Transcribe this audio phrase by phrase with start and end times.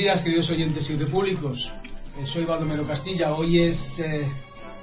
[0.00, 1.70] días, queridos oyentes y repúblicos.
[2.18, 3.34] Eh, soy Baldomero Castilla.
[3.34, 4.26] Hoy es eh,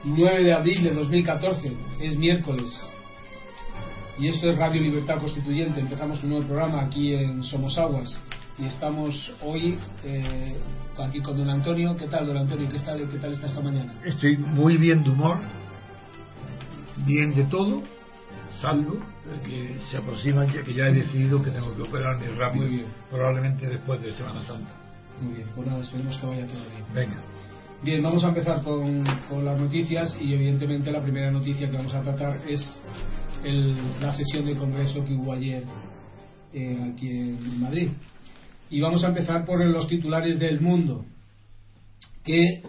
[0.04, 2.70] 9 de abril de 2014, es miércoles.
[4.20, 5.80] Y esto es Radio Libertad Constituyente.
[5.80, 8.16] Empezamos un nuevo programa aquí en Somos Aguas.
[8.60, 10.56] Y estamos hoy eh,
[11.00, 11.98] aquí con don Antonio.
[11.98, 12.70] ¿Qué tal, don Antonio?
[12.70, 13.96] ¿Qué tal, ¿Qué tal está esta mañana?
[14.06, 15.40] Estoy muy bien de humor,
[17.08, 17.82] bien de todo,
[18.62, 19.00] salvo
[19.44, 22.88] que se aproximan ya que ya he decidido que tengo que operarme rápido, Muy bien.
[23.10, 24.87] probablemente después de Semana Santa.
[25.22, 26.86] Muy bien, pues nada, esperemos que vaya todo bien.
[26.94, 27.24] Venga,
[27.84, 31.94] Bien, vamos a empezar con, con las noticias y evidentemente la primera noticia que vamos
[31.94, 32.82] a tratar es
[33.44, 35.64] el- la sesión del Congreso que hubo ayer
[36.54, 37.90] eh, aquí en Madrid.
[38.72, 41.06] Y vamos a empezar por los titulares del mundo,
[42.24, 42.64] que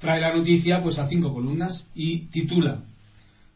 [0.00, 2.82] trae la noticia pues a cinco columnas y titula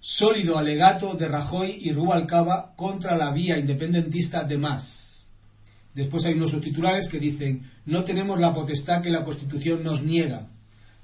[0.01, 5.10] Sólido alegato de Rajoy y Rubalcaba contra la vía independentista de más.
[5.95, 10.49] Después hay unos subtitulares que dicen, no tenemos la potestad que la Constitución nos niega,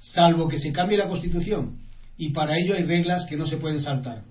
[0.00, 1.78] salvo que se cambie la Constitución,
[2.16, 4.22] y para ello hay reglas que no se pueden saltar.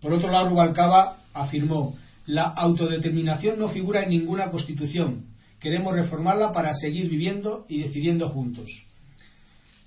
[0.00, 1.94] Por otro lado, Rubalcaba afirmó,
[2.26, 5.26] la autodeterminación no figura en ninguna Constitución,
[5.60, 8.68] queremos reformarla para seguir viviendo y decidiendo juntos.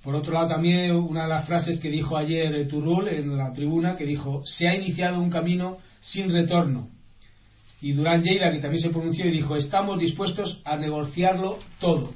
[0.04, 3.98] Por otro lado, también una de las frases que dijo ayer Turrul en la tribuna,
[3.98, 6.90] que dijo, se ha iniciado un camino sin retorno.
[7.82, 12.12] Y Durán que también se pronunció y dijo, estamos dispuestos a negociarlo todo.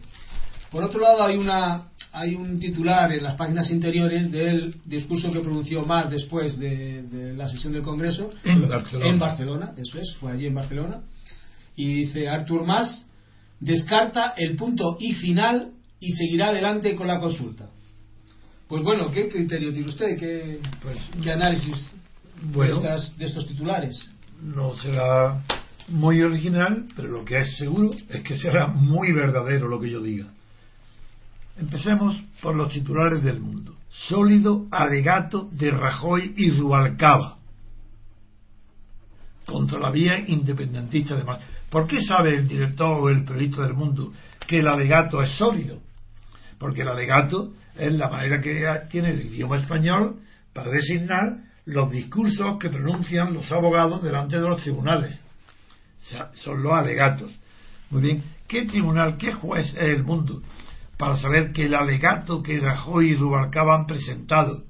[0.72, 5.40] Por otro lado, hay, una, hay un titular en las páginas interiores del discurso que
[5.42, 9.10] pronunció más después de, de la sesión del Congreso En Barcelona.
[9.12, 11.02] en Barcelona, eso es, fue allí en Barcelona.
[11.76, 13.06] Y dice, Artur Mas
[13.60, 17.70] descarta el punto y final y seguirá adelante con la consulta.
[18.68, 20.18] Pues bueno, ¿qué criterio tiene usted?
[20.18, 21.92] ¿Qué, Pues, qué análisis
[22.42, 22.80] bueno.
[22.80, 24.10] de, estas- de estos titulares?
[24.42, 25.44] No será
[25.90, 30.02] muy original, pero lo que es seguro es que será muy verdadero lo que yo
[30.02, 30.28] diga.
[31.58, 33.76] Empecemos por los titulares del mundo.
[33.90, 37.38] Sólido alegato de Rajoy y Rubalcaba
[39.46, 41.42] contra la vía independentista de más.
[41.70, 44.14] ¿Por qué sabe el director o el periodista del mundo
[44.48, 45.80] que el alegato es sólido?
[46.58, 50.18] Porque el alegato es la manera que tiene el idioma español
[50.54, 51.38] para designar
[51.72, 55.24] los discursos que pronuncian los abogados delante de los tribunales.
[56.34, 57.32] Son los alegatos.
[57.90, 60.42] Muy bien, ¿qué tribunal, qué juez es el mundo
[60.98, 64.66] para saber que el alegato que Rajoy y Rubalcaba han presentado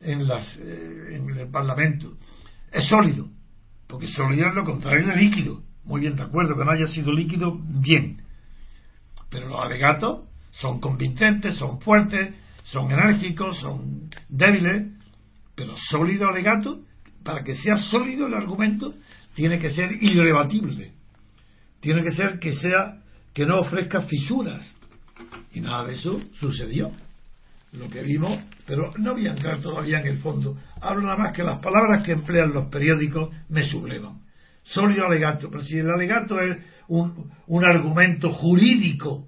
[0.00, 2.14] en, las, eh, en el Parlamento
[2.72, 3.28] es sólido?
[3.86, 5.62] Porque sólido es lo contrario de líquido.
[5.84, 8.20] Muy bien, de acuerdo, que no haya sido líquido, bien.
[9.30, 14.88] Pero los alegatos son convincentes, son fuertes, son enérgicos, son débiles,
[15.54, 16.80] pero sólido alegato,
[17.24, 18.94] para que sea sólido el argumento,
[19.34, 20.92] tiene que ser irrebatible.
[21.80, 23.02] Tiene que ser que sea
[23.32, 24.76] que no ofrezca fisuras.
[25.52, 26.92] Y nada de eso sucedió.
[27.72, 30.58] Lo que vimos, pero no voy a entrar todavía en el fondo.
[30.80, 34.20] Hablo nada más que las palabras que emplean los periódicos me sublevan.
[34.64, 36.58] Sólido alegato, pero si el alegato es
[36.88, 39.26] un, un argumento jurídico,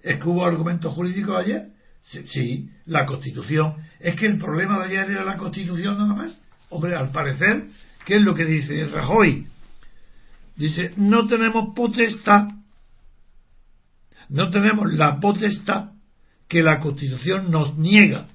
[0.00, 1.71] ¿es que hubo argumentos jurídicos ayer?
[2.04, 3.76] Sí, la Constitución.
[4.00, 6.38] ¿Es que el problema de ayer era la Constitución nada más?
[6.68, 7.64] Hombre, al parecer,
[8.04, 9.46] ¿qué es lo que dice Rajoy?
[10.56, 12.48] Dice, no tenemos potestad,
[14.28, 15.92] no tenemos la potestad
[16.48, 18.26] que la Constitución nos niega.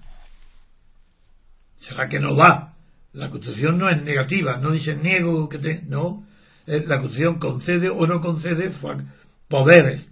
[1.82, 2.74] ¿Será que no va?
[3.14, 5.82] La Constitución no es negativa, no dice niego que te.
[5.84, 6.26] No,
[6.68, 8.74] Eh, la Constitución concede o no concede
[9.48, 10.06] poderes.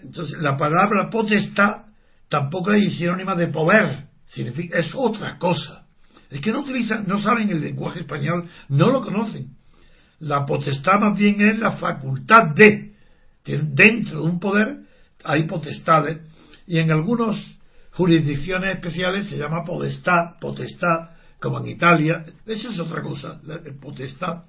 [0.00, 1.83] Entonces, la palabra potestad
[2.28, 5.86] tampoco es sinónima de poder, significa, es otra cosa.
[6.30, 9.50] Es que no utilizan, no saben el lenguaje español, no lo conocen.
[10.20, 12.94] La potestad más bien es la facultad de.
[13.44, 14.78] Dentro de un poder
[15.22, 16.18] hay potestades
[16.66, 17.36] y en algunas
[17.92, 22.24] jurisdicciones especiales se llama potestad, potestad, como en Italia.
[22.46, 24.44] Eso es otra cosa, la potestad.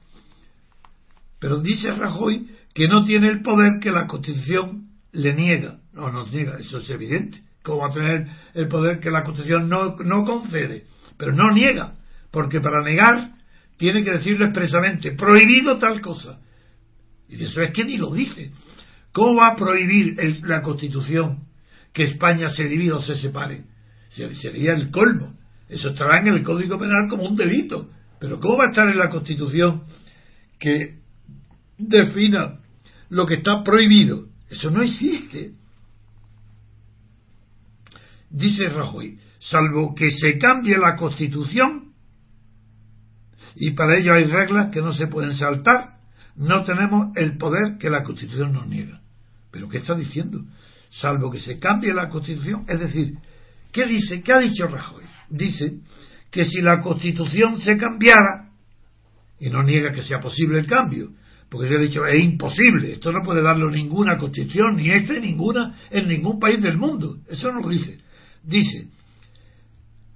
[1.40, 5.80] Pero dice Rajoy que no tiene el poder que la Constitución le niega.
[5.94, 7.45] No nos niega, eso es evidente.
[7.66, 10.86] ¿Cómo va a tener el poder que la Constitución no, no concede?
[11.18, 11.96] Pero no niega,
[12.30, 13.32] porque para negar
[13.78, 16.40] tiene que decirlo expresamente, prohibido tal cosa.
[17.28, 18.52] Y eso es que ni lo dice.
[19.12, 21.46] ¿Cómo va a prohibir la Constitución
[21.92, 23.64] que España se divida o se separe?
[24.10, 25.36] Sería el colmo.
[25.68, 27.90] Eso estará en el Código Penal como un delito.
[28.20, 29.84] Pero ¿cómo va a estar en la Constitución
[30.60, 31.00] que
[31.80, 32.60] defina
[33.10, 34.28] lo que está prohibido?
[34.50, 35.54] Eso no existe.
[38.36, 41.94] Dice Rajoy, salvo que se cambie la Constitución,
[43.56, 46.00] y para ello hay reglas que no se pueden saltar,
[46.36, 49.00] no tenemos el poder que la Constitución nos niega.
[49.52, 50.42] ¿Pero qué está diciendo?
[50.90, 53.14] Salvo que se cambie la Constitución, es decir,
[53.72, 54.22] ¿qué dice?
[54.22, 55.06] ¿Qué ha dicho Rajoy?
[55.30, 55.78] Dice
[56.30, 58.50] que si la Constitución se cambiara,
[59.40, 61.12] y no niega que sea posible el cambio,
[61.50, 65.78] porque yo he dicho, es imposible, esto no puede darlo ninguna constitución, ni este, ninguna,
[65.90, 67.20] en ningún país del mundo.
[67.30, 68.04] Eso no lo dice.
[68.46, 68.88] Dice,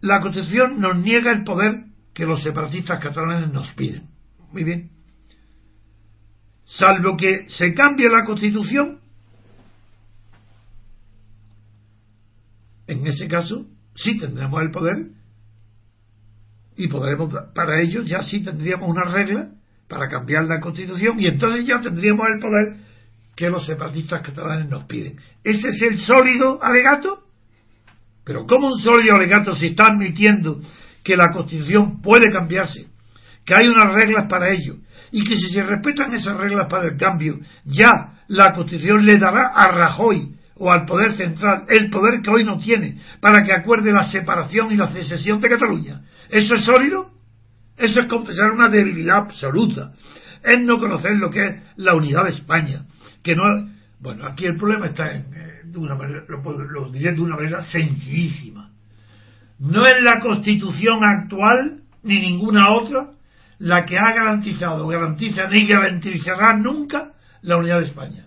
[0.01, 4.07] la constitución nos niega el poder que los separatistas catalanes nos piden.
[4.51, 4.91] Muy bien.
[6.65, 8.99] Salvo que se cambie la constitución,
[12.85, 13.65] en ese caso
[13.95, 14.95] sí tendremos el poder
[16.75, 19.51] y podremos, para ello ya sí tendríamos una regla
[19.87, 22.89] para cambiar la constitución y entonces ya tendríamos el poder
[23.35, 25.17] que los separatistas catalanes nos piden.
[25.43, 27.28] ¿Ese es el sólido alegato?
[28.29, 30.61] Pero ¿cómo un sólido alegato se está admitiendo
[31.03, 32.85] que la constitución puede cambiarse?
[33.43, 34.75] Que hay unas reglas para ello
[35.11, 39.47] y que si se respetan esas reglas para el cambio, ya la constitución le dará
[39.47, 43.91] a Rajoy o al poder central el poder que hoy no tiene para que acuerde
[43.91, 46.01] la separación y la secesión de Cataluña.
[46.29, 47.09] ¿Eso es sólido?
[47.77, 49.93] Eso es confesar una debilidad absoluta.
[50.43, 52.85] Es no conocer lo que es la unidad de España.
[53.23, 53.41] Que no,
[53.99, 58.71] bueno, aquí el problema está en, eh, una manera, lo, diré de una manera sencillísima.
[59.59, 63.11] No es la constitución actual, ni ninguna otra,
[63.59, 67.11] la que ha garantizado, garantiza ni garantizará nunca
[67.41, 68.25] la unidad de España.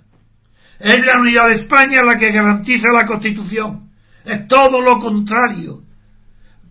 [0.79, 3.89] Es la unidad de España la que garantiza la constitución.
[4.25, 5.83] Es todo lo contrario.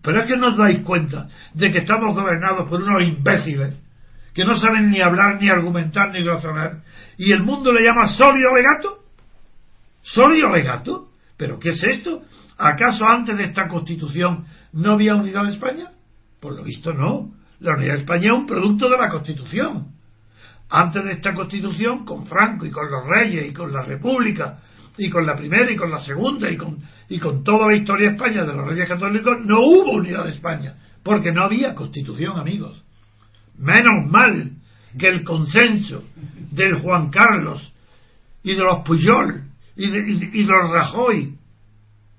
[0.00, 3.81] Pero es que no os dais cuenta de que estamos gobernados por unos imbéciles
[4.34, 6.82] que no saben ni hablar, ni argumentar, ni razonar.
[7.18, 8.98] Y el mundo le llama sólido legato.
[10.02, 11.08] ¿Sólido legato?
[11.36, 12.22] ¿Pero qué es esto?
[12.58, 15.90] ¿Acaso antes de esta constitución no había unidad de España?
[16.40, 17.32] Por lo visto no.
[17.60, 19.88] La unidad de España es un producto de la constitución.
[20.68, 24.60] Antes de esta constitución, con Franco y con los reyes y con la república
[24.96, 28.08] y con la primera y con la segunda y con, y con toda la historia
[28.08, 32.38] de España de los reyes católicos, no hubo unidad de España, porque no había constitución,
[32.38, 32.84] amigos.
[33.58, 34.50] Menos mal
[34.98, 36.04] que el consenso
[36.50, 37.72] del Juan Carlos
[38.42, 39.44] y de los Puyol
[39.76, 41.36] y de, los Rajoy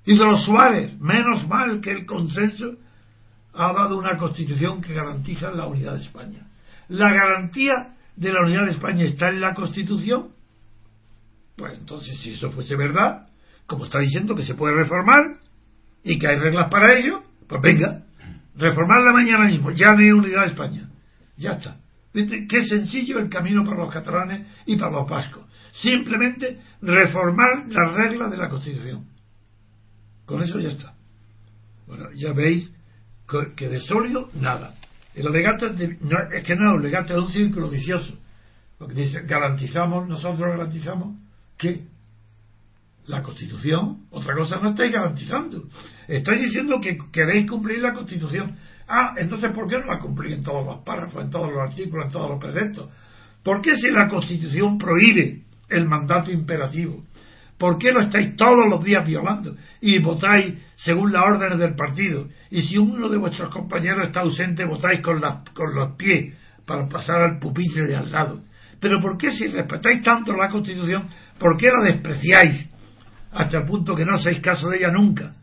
[0.05, 2.77] y de los Suárez, menos mal que el consenso
[3.53, 6.47] ha dado una constitución que garantiza la unidad de España.
[6.89, 10.29] La garantía de la unidad de España está en la constitución
[11.55, 13.27] pues entonces, si eso fuese verdad,
[13.67, 15.37] como está diciendo que se puede reformar
[16.03, 18.03] y que hay reglas para ello, pues venga,
[18.55, 20.89] reformarla mañana mismo, ya no hay unidad de España.
[21.37, 21.77] Ya está.
[22.13, 22.47] ¿Viste?
[22.47, 25.45] Qué sencillo el camino para los catalanes y para los vascos.
[25.71, 29.07] Simplemente reformar las reglas de la Constitución.
[30.25, 30.93] Con eso ya está.
[31.87, 32.71] Bueno, ya veis
[33.55, 34.75] que de sólido, nada.
[35.15, 38.17] El alegato es, es que no es un legato, es un círculo vicioso.
[38.77, 41.17] Porque dice, garantizamos, nosotros garantizamos
[41.57, 41.83] que
[43.05, 45.67] la Constitución, otra cosa no estáis garantizando.
[46.07, 48.55] Estáis diciendo que queréis cumplir la Constitución.
[48.87, 52.07] Ah, entonces ¿por qué no la cumplís en todos los párrafos, en todos los artículos,
[52.07, 52.89] en todos los preceptos?
[53.43, 57.03] ¿Por qué si la Constitución prohíbe el mandato imperativo?
[57.57, 59.55] ¿Por qué lo estáis todos los días violando?
[59.79, 62.27] Y votáis según las órdenes del partido.
[62.49, 65.21] Y si uno de vuestros compañeros está ausente, votáis con,
[65.53, 66.35] con los pies
[66.65, 68.41] para pasar al pupitre de al lado.
[68.79, 71.07] Pero ¿por qué si respetáis tanto la Constitución,
[71.39, 72.69] por qué la despreciáis
[73.31, 75.33] hasta el punto que no hacéis caso de ella nunca?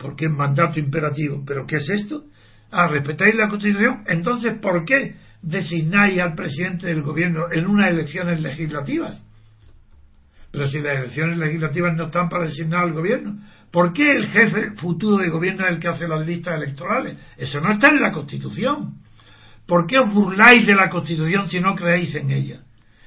[0.00, 1.44] Porque es mandato imperativo.
[1.46, 2.24] ¿Pero qué es esto?
[2.70, 4.04] Ah, respetáis la Constitución.
[4.06, 9.22] Entonces, ¿por qué designáis al presidente del gobierno en unas elecciones legislativas?
[10.50, 13.38] Pero si las elecciones legislativas no están para designar al gobierno,
[13.70, 17.18] ¿por qué el jefe futuro de gobierno es el que hace las listas electorales?
[17.36, 18.94] Eso no está en la Constitución.
[19.66, 22.62] ¿Por qué os burláis de la Constitución si no creéis en ella?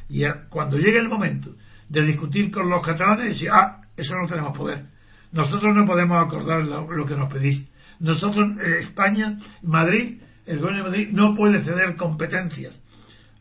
[0.10, 1.56] Y cuando llegue el momento
[1.90, 4.93] de discutir con los catalanes, decir, ah, eso no tenemos poder.
[5.34, 7.68] Nosotros no podemos acordar lo, que nos pedís.
[8.00, 12.80] Nosotros, eh, España, Madrid, el gobierno de Madrid no puede ceder competencias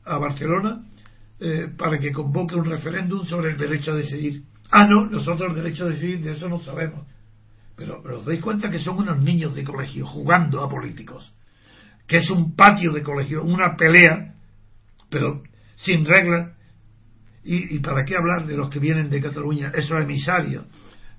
[0.04, 0.87] a Barcelona
[1.38, 4.42] eh, para que convoque un referéndum sobre el derecho a decidir.
[4.70, 7.06] Ah, no, nosotros el derecho a decidir, de eso no sabemos.
[7.76, 11.34] Pero, os dais cuenta que son unos niños de colegio jugando a políticos.
[12.06, 14.34] Que es un patio de colegio, una pelea,
[15.11, 15.42] pero
[15.76, 16.56] sin reglas.
[17.44, 20.64] ¿Y, ¿Y para qué hablar de los que vienen de Cataluña, esos emisarios?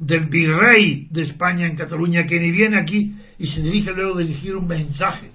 [0.06, 4.22] Del virrey de España en Cataluña, que ni viene aquí y se dirige luego a
[4.22, 5.32] dirigir un mensaje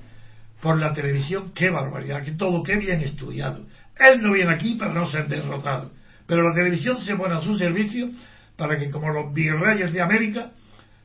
[0.60, 3.66] por la televisión, qué barbaridad, que todo, qué bien estudiado.
[3.98, 5.92] Él no viene aquí para no ser derrotado,
[6.26, 8.10] pero la televisión se pone a su servicio
[8.56, 10.50] para que, como los virreyes de América,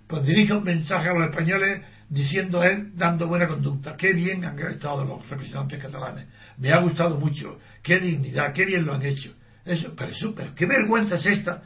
[0.07, 3.95] pues dirija un mensaje a los españoles diciendo él, dando buena conducta.
[3.95, 6.27] Qué bien han estado los representantes catalanes.
[6.57, 7.59] Me ha gustado mucho.
[7.81, 9.33] Qué dignidad, qué bien lo han hecho.
[9.65, 11.63] Eso, pero, súper qué vergüenza es esta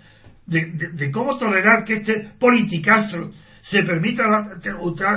[0.48, 4.24] de, de cómo tolerar que este politicastro se permita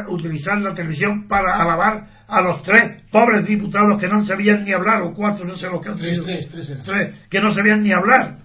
[0.09, 5.03] utilizar la televisión para alabar a los tres pobres diputados que no sabían ni hablar,
[5.03, 6.21] o cuatro, no sé lo que han tres,
[6.51, 8.39] tres, tres, que no sabían ni hablar.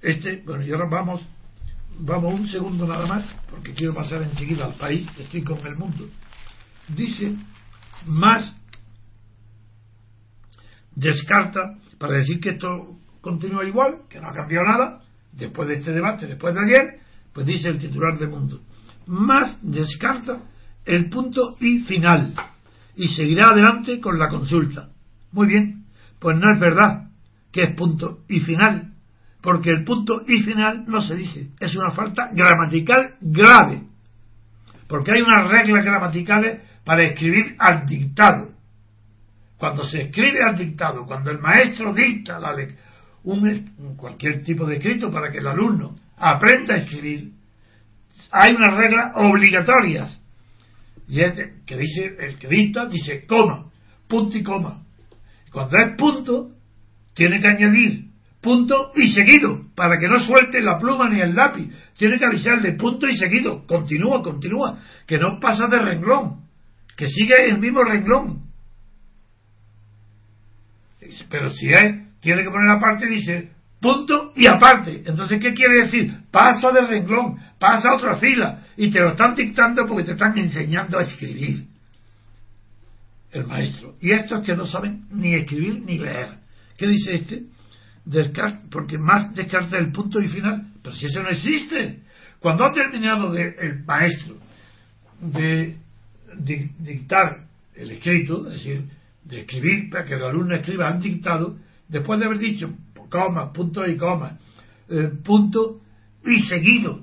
[0.00, 1.20] Este, bueno, y ahora vamos,
[1.98, 6.06] vamos un segundo nada más, porque quiero pasar enseguida al país, estoy con el mundo.
[6.88, 7.34] Dice,
[8.06, 8.56] más
[10.94, 15.92] descarta, para decir que esto continúa igual, que no ha cambiado nada, después de este
[15.92, 17.00] debate, después de ayer,
[17.32, 18.60] pues dice el titular de Mundo,
[19.06, 20.40] más descarta
[20.84, 22.34] el punto y final
[22.96, 24.88] y seguirá adelante con la consulta.
[25.32, 25.84] Muy bien,
[26.18, 27.08] pues no es verdad
[27.52, 28.92] que es punto y final,
[29.40, 33.84] porque el punto y final no se dice, es una falta gramatical grave,
[34.88, 38.50] porque hay unas reglas gramaticales para escribir al dictado.
[39.58, 42.54] Cuando se escribe al dictado, cuando el maestro dicta la
[43.24, 47.32] un, cualquier tipo de escrito para que el alumno aprenda a escribir,
[48.30, 50.22] hay unas reglas obligatorias.
[51.08, 51.32] Y es
[51.64, 53.70] que dice, el que dice coma,
[54.06, 54.82] punto y coma.
[55.52, 56.50] Cuando es punto,
[57.14, 58.08] tiene que añadir
[58.40, 61.70] punto y seguido, para que no suelte la pluma ni el lápiz.
[61.96, 63.66] Tiene que avisarle punto y seguido.
[63.66, 64.80] Continúa, continúa.
[65.06, 66.42] Que no pasa de renglón.
[66.96, 68.44] Que sigue el mismo renglón.
[71.30, 75.02] Pero si es, tiene que poner aparte, dice punto y aparte.
[75.06, 76.12] Entonces, ¿qué quiere decir?
[76.30, 80.36] Pasa de renglón, pasa a otra fila y te lo están dictando porque te están
[80.38, 81.64] enseñando a escribir.
[83.30, 83.94] El maestro.
[84.00, 86.38] Y estos que no saben ni escribir ni leer.
[86.76, 87.42] ¿Qué dice este?
[88.70, 90.66] porque más descarta el punto y final.
[90.82, 92.00] Pero si eso no existe.
[92.40, 94.36] Cuando ha terminado el maestro
[95.20, 95.76] de,
[96.38, 98.84] de dictar el escrito, es decir,
[99.24, 101.58] de escribir para que el alumno escriba, han dictado,
[101.88, 102.70] después de haber dicho
[103.10, 104.38] coma, punto y coma,
[104.88, 105.80] eh, punto
[106.24, 107.02] y seguido,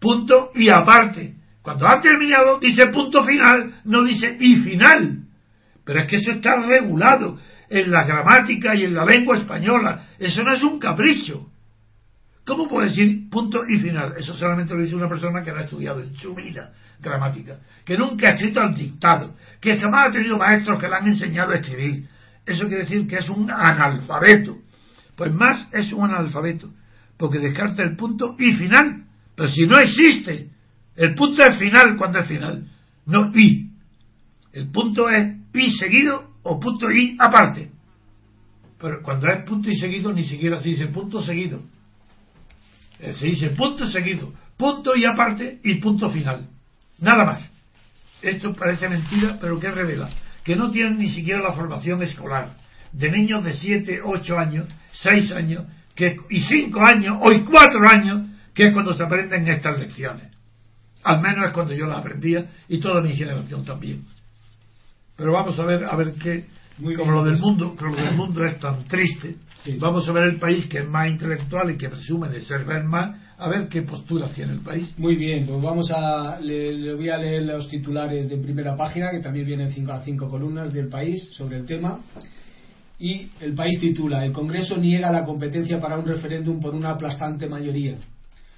[0.00, 1.36] punto y aparte.
[1.62, 5.24] Cuando ha terminado dice punto final, no dice y final.
[5.84, 10.06] Pero es que eso está regulado en la gramática y en la lengua española.
[10.18, 11.50] Eso no es un capricho.
[12.46, 14.14] ¿Cómo puede decir punto y final?
[14.16, 17.96] Eso solamente lo dice una persona que no ha estudiado en su vida gramática, que
[17.96, 21.56] nunca ha escrito al dictado, que jamás ha tenido maestros que le han enseñado a
[21.56, 22.08] escribir.
[22.48, 24.56] Eso quiere decir que es un analfabeto.
[25.14, 26.72] Pues más es un analfabeto,
[27.18, 29.04] porque descarta el punto y final.
[29.36, 30.48] Pero si no existe,
[30.96, 32.66] el punto es final cuando es final,
[33.04, 33.68] no y.
[34.52, 37.70] El punto es y seguido o punto y aparte.
[38.80, 41.60] Pero cuando es punto y seguido, ni siquiera se dice punto seguido.
[43.00, 46.48] Eh, se dice punto seguido, punto y aparte y punto final.
[47.00, 47.52] Nada más.
[48.22, 50.08] Esto parece mentira, pero que revela
[50.48, 52.54] que no tienen ni siquiera la formación escolar
[52.90, 58.30] de niños de 7, 8 años, 6 años que, y 5 años, o 4 años,
[58.54, 60.32] que es cuando se aprenden estas lecciones.
[61.04, 64.06] Al menos es cuando yo las aprendía y toda mi generación también.
[65.18, 66.46] Pero vamos a ver, a ver qué,
[66.96, 67.42] como lo del pues.
[67.42, 69.36] mundo, como lo del mundo es tan triste,
[69.78, 73.16] vamos a ver el país que es más intelectual y que presume de ser más,
[73.36, 74.94] a ver qué postura tiene el país.
[74.98, 79.20] Muy bien, pues vamos a, le, voy a leer los titulares de primera página, que
[79.20, 82.00] también vienen cinco a cinco columnas del país sobre el tema.
[83.00, 87.48] Y el país titula, el Congreso niega la competencia para un referéndum por una aplastante
[87.48, 87.94] mayoría.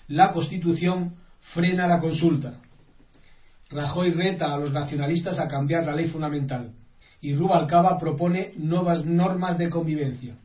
[0.08, 1.14] La Constitución
[1.54, 2.54] frena la consulta.
[3.70, 6.72] Rajoy reta a los nacionalistas a cambiar la ley fundamental.
[7.22, 10.36] Y Rubalcaba propone nuevas normas de convivencia.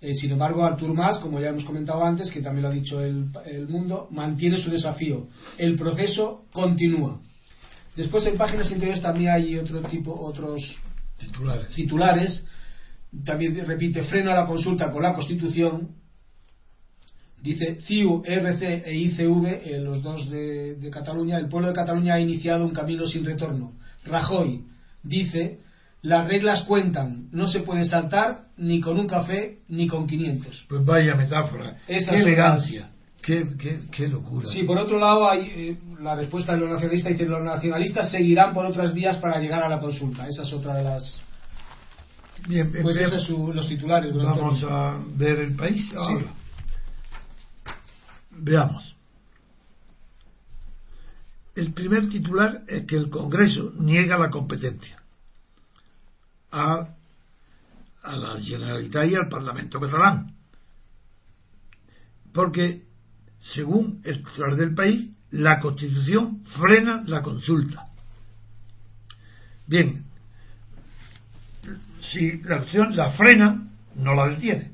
[0.00, 3.00] Eh, sin embargo, Artur Mas, como ya hemos comentado antes, que también lo ha dicho
[3.00, 5.28] el, el Mundo, mantiene su desafío.
[5.56, 7.20] El proceso continúa.
[7.96, 10.60] Después en páginas interiores también hay otro tipo, otros
[11.18, 11.68] Titulares.
[11.74, 12.44] titulares.
[13.24, 15.88] También repite, freno a la consulta con la Constitución.
[17.40, 22.14] Dice CIU, RC e ICV, eh, los dos de, de Cataluña, el pueblo de Cataluña
[22.14, 23.72] ha iniciado un camino sin retorno.
[24.04, 24.62] Rajoy
[25.08, 25.60] dice,
[26.02, 30.66] las reglas cuentan, no se puede saltar ni con un café ni con 500.
[30.68, 31.78] Pues vaya metáfora.
[31.88, 32.90] Esas qué elegancia.
[33.22, 34.46] Qué, qué, qué locura.
[34.48, 38.54] Sí, por otro lado, hay eh, la respuesta de los nacionalistas dice los nacionalistas seguirán
[38.54, 40.28] por otras vías para llegar a la consulta.
[40.28, 41.22] Esa es otra de las.
[42.48, 44.14] Bien, Pues empe- esos son los titulares.
[44.14, 46.26] Vamos a ver el país ahora.
[48.30, 48.95] Veamos.
[51.56, 55.02] El primer titular es que el Congreso niega la competencia
[56.52, 56.88] a,
[58.02, 60.34] a la Generalitat y al Parlamento catalán.
[62.34, 62.84] Porque,
[63.54, 67.86] según el titular del país, la Constitución frena la consulta.
[69.66, 70.04] Bien,
[72.02, 74.72] si la opción la frena, no la detiene.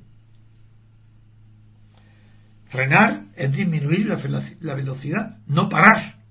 [2.70, 6.21] Frenar es disminuir la, la velocidad, no parar.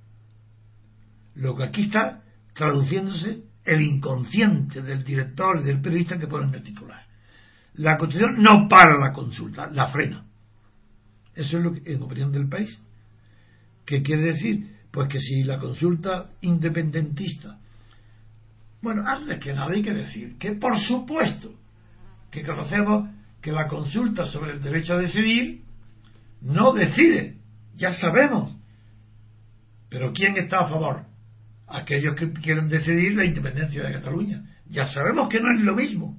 [1.42, 2.22] Lo que aquí está
[2.54, 7.04] traduciéndose el inconsciente del director y del periodista que pone en el titular.
[7.76, 10.26] La Constitución no para la consulta, la frena.
[11.34, 12.80] Eso es lo que, en opinión del país.
[13.86, 14.78] ¿Qué quiere decir?
[14.92, 17.58] Pues que si la consulta independentista
[18.82, 21.54] bueno, antes que nada hay que decir que por supuesto
[22.32, 23.10] que conocemos
[23.42, 25.62] que la consulta sobre el derecho a decidir
[26.42, 27.38] no decide,
[27.76, 28.56] ya sabemos.
[29.90, 31.06] Pero ¿quién está a favor?
[31.72, 34.44] Aquellos que quieren decidir la independencia de Cataluña.
[34.70, 36.18] Ya sabemos que no es lo mismo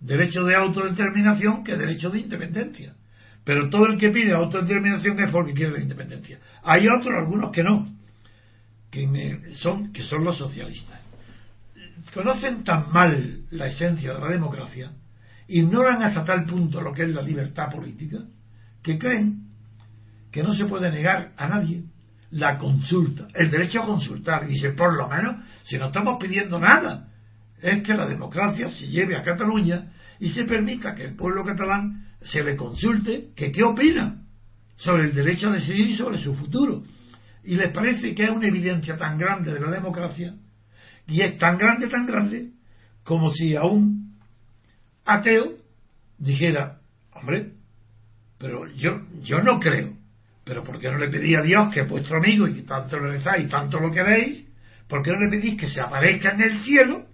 [0.00, 2.94] derecho de autodeterminación que derecho de independencia.
[3.44, 6.38] Pero todo el que pide autodeterminación es porque quiere la independencia.
[6.62, 7.94] Hay otros, algunos que no,
[8.90, 11.00] que, son, que son los socialistas
[12.12, 14.92] conocen tan mal la esencia de la democracia,
[15.46, 18.18] ignoran hasta tal punto lo que es la libertad política,
[18.82, 19.48] que creen
[20.30, 21.84] que no se puede negar a nadie
[22.30, 24.44] la consulta, el derecho a consultar.
[24.44, 27.08] Y dice, por lo menos, si no estamos pidiendo nada,
[27.60, 32.06] es que la democracia se lleve a Cataluña y se permita que el pueblo catalán
[32.20, 34.22] se le consulte que qué opina
[34.76, 36.82] sobre el derecho a decidir sobre su futuro.
[37.44, 40.34] Y les parece que es una evidencia tan grande de la democracia
[41.06, 42.50] y es tan grande, tan grande,
[43.02, 44.18] como si a un
[45.04, 45.54] ateo
[46.18, 46.80] dijera,
[47.12, 47.52] hombre,
[48.38, 49.97] pero yo, yo no creo,
[50.48, 52.98] pero ¿por qué no le pedí a Dios que es vuestro amigo y que tanto
[52.98, 54.48] lo rezáis y tanto lo queréis?
[54.88, 57.04] ¿Por qué no le pedís que se aparezca en el cielo,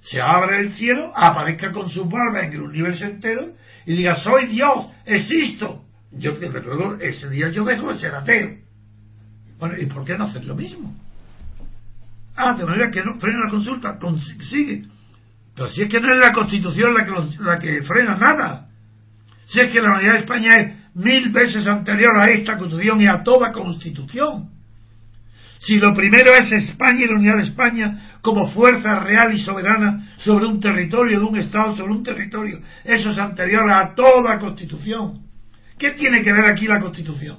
[0.00, 3.52] se abra el cielo, aparezca con sus barbas en el universo entero
[3.86, 5.84] y diga, soy Dios, existo?
[6.10, 8.58] Yo, desde luego, ese día yo dejo de ser ateo.
[9.60, 10.92] Bueno, ¿y por qué no hacer lo mismo?
[12.34, 14.86] Ah, de manera que no frena la consulta, consigue.
[15.54, 18.66] Pero si es que no es la Constitución la que, la que frena nada.
[19.46, 23.06] Si es que la unidad de España es mil veces anterior a esta Constitución y
[23.06, 24.50] a toda Constitución.
[25.60, 30.08] Si lo primero es España y la unidad de España como fuerza real y soberana
[30.18, 35.20] sobre un territorio de un Estado, sobre un territorio, eso es anterior a toda Constitución.
[35.78, 37.38] ¿Qué tiene que ver aquí la Constitución?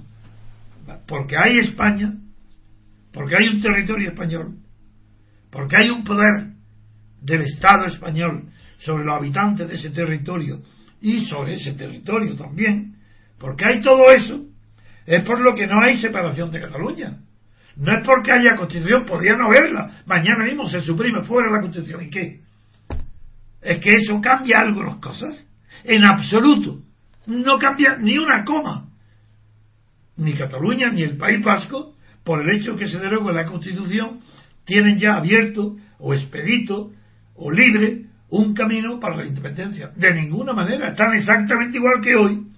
[1.06, 2.14] Porque hay España,
[3.12, 4.56] porque hay un territorio español,
[5.52, 6.54] porque hay un poder
[7.22, 10.62] del Estado español sobre los habitantes de ese territorio
[11.02, 12.93] y sobre ese territorio también,
[13.44, 14.46] porque hay todo eso,
[15.06, 17.18] es por lo que no hay separación de Cataluña.
[17.76, 20.02] No es porque haya constitución, podría no haberla.
[20.06, 22.06] Mañana mismo se suprime fuera la constitución.
[22.06, 22.40] ¿Y qué?
[23.62, 25.46] ¿Es que eso cambia algo las cosas?
[25.84, 26.84] En absoluto.
[27.26, 28.88] No cambia ni una coma.
[30.16, 34.22] Ni Cataluña ni el País Vasco, por el hecho que se derogue la constitución,
[34.64, 36.94] tienen ya abierto o expedito
[37.36, 39.92] o libre un camino para la independencia.
[39.98, 40.92] De ninguna manera.
[40.92, 42.53] Están exactamente igual que hoy.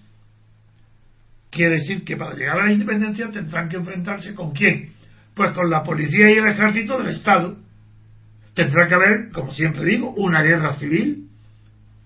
[1.56, 4.90] Quiere decir que para llegar a la independencia tendrán que enfrentarse con quién?
[5.34, 7.56] Pues con la policía y el ejército del Estado.
[8.54, 11.30] Tendrá que haber, como siempre digo, una guerra civil.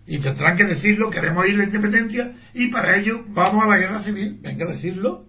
[0.06, 3.80] Y tendrán que decirlo, queremos ir a la independencia y para ello vamos a la
[3.80, 4.38] guerra civil.
[4.40, 5.26] Venga a decirlo.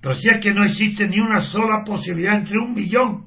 [0.00, 3.26] Pero si es que no existe ni una sola posibilidad entre un millón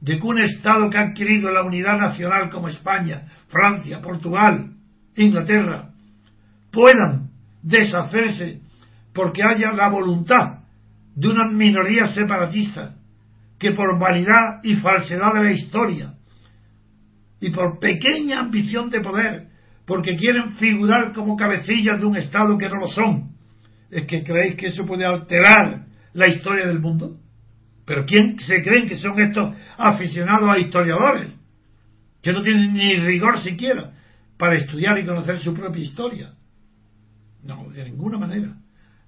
[0.00, 4.70] de que un Estado que ha adquirido la unidad nacional como España, Francia, Portugal,
[5.14, 5.90] Inglaterra,
[6.70, 7.28] puedan
[7.62, 8.63] deshacerse
[9.14, 10.64] porque haya la voluntad
[11.14, 12.94] de unas minorías separatistas
[13.58, 16.14] que por vanidad y falsedad de la historia
[17.40, 19.48] y por pequeña ambición de poder
[19.86, 23.34] porque quieren figurar como cabecillas de un Estado que no lo son.
[23.90, 27.18] ¿Es que creéis que eso puede alterar la historia del mundo?
[27.84, 31.28] ¿Pero quién se creen que son estos aficionados a historiadores?
[32.22, 33.92] Que no tienen ni rigor siquiera
[34.38, 36.32] para estudiar y conocer su propia historia.
[37.42, 38.56] No, de ninguna manera.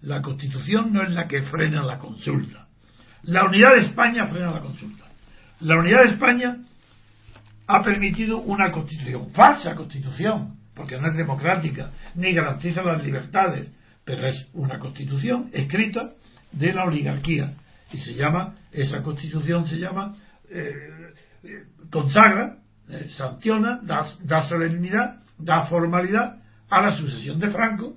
[0.03, 2.67] La Constitución no es la que frena la consulta.
[3.23, 5.05] La unidad de España frena la consulta.
[5.61, 6.59] La unidad de España
[7.67, 13.73] ha permitido una constitución, falsa constitución, porque no es democrática, ni garantiza las libertades,
[14.05, 16.13] pero es una constitución escrita
[16.53, 17.55] de la oligarquía.
[17.93, 20.15] Y se llama, esa constitución se llama,
[20.51, 20.75] eh,
[21.91, 26.37] consagra, eh, sanciona, da, da solemnidad, da formalidad
[26.71, 27.97] a la sucesión de Franco.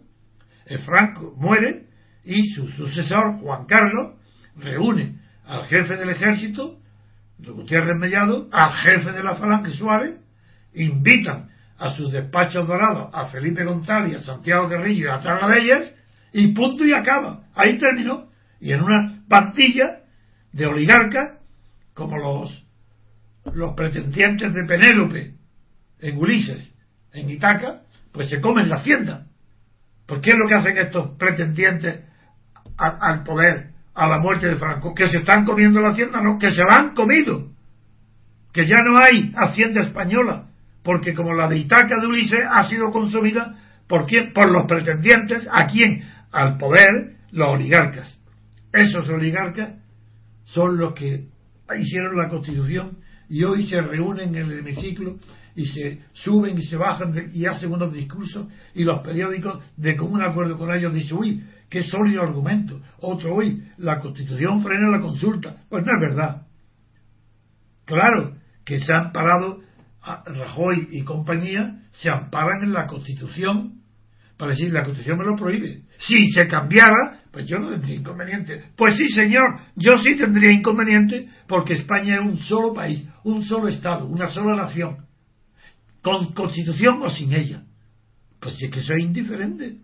[0.86, 1.89] Franco muere
[2.24, 4.16] y su sucesor, Juan Carlos,
[4.58, 6.80] reúne al jefe del ejército,
[7.40, 10.20] Gutiérrez Mellado, al jefe de la Falange Suárez,
[10.74, 15.96] invitan a sus despachos dorados a Felipe González, a Santiago Guerrillo y a Tarabellas,
[16.34, 17.44] y punto y acaba.
[17.56, 18.30] Ahí terminó.
[18.60, 20.02] Y en una pandilla
[20.52, 21.40] de oligarcas,
[21.94, 22.66] como los,
[23.54, 25.34] los pretendientes de Penélope
[26.02, 26.76] en Ulises,
[27.14, 29.28] en Itaca, pues se comen la hacienda.
[30.06, 32.02] ¿Por qué es lo que hacen estos pretendientes
[32.80, 34.94] al poder, a la muerte de Franco?
[34.94, 37.50] Que se están comiendo la hacienda, no, que se la han comido.
[38.54, 40.48] Que ya no hay hacienda española,
[40.84, 44.34] porque como la de Itaca de Ulises ha sido consumida por quién?
[44.34, 46.04] Por los pretendientes, ¿a quién?
[46.32, 48.18] Al poder, los oligarcas.
[48.72, 49.76] Esos oligarcas
[50.46, 51.26] son los que
[51.78, 52.98] hicieron la constitución
[53.30, 55.18] y hoy se reúnen en el hemiciclo
[55.56, 60.22] y se suben y se bajan y hacen unos discursos y los periódicos de común
[60.22, 62.82] acuerdo con ellos dicen, uy, qué sólido argumento.
[63.00, 65.56] Otro, uy, la constitución frena la consulta.
[65.70, 66.48] Pues no es verdad.
[67.86, 69.62] Claro que se han parado,
[70.02, 73.82] Rajoy y compañía se amparan en la constitución
[74.38, 75.82] para decir, la constitución me lo prohíbe.
[75.98, 78.72] Si se cambiara, pues yo no tendría inconveniente.
[78.78, 79.44] Pues sí, señor,
[79.76, 84.56] yo sí tendría inconveniente porque España es un solo país, un solo Estado, una sola
[84.56, 85.10] nación
[86.02, 87.64] con constitución o sin ella.
[88.40, 89.80] Pues es que soy indiferente.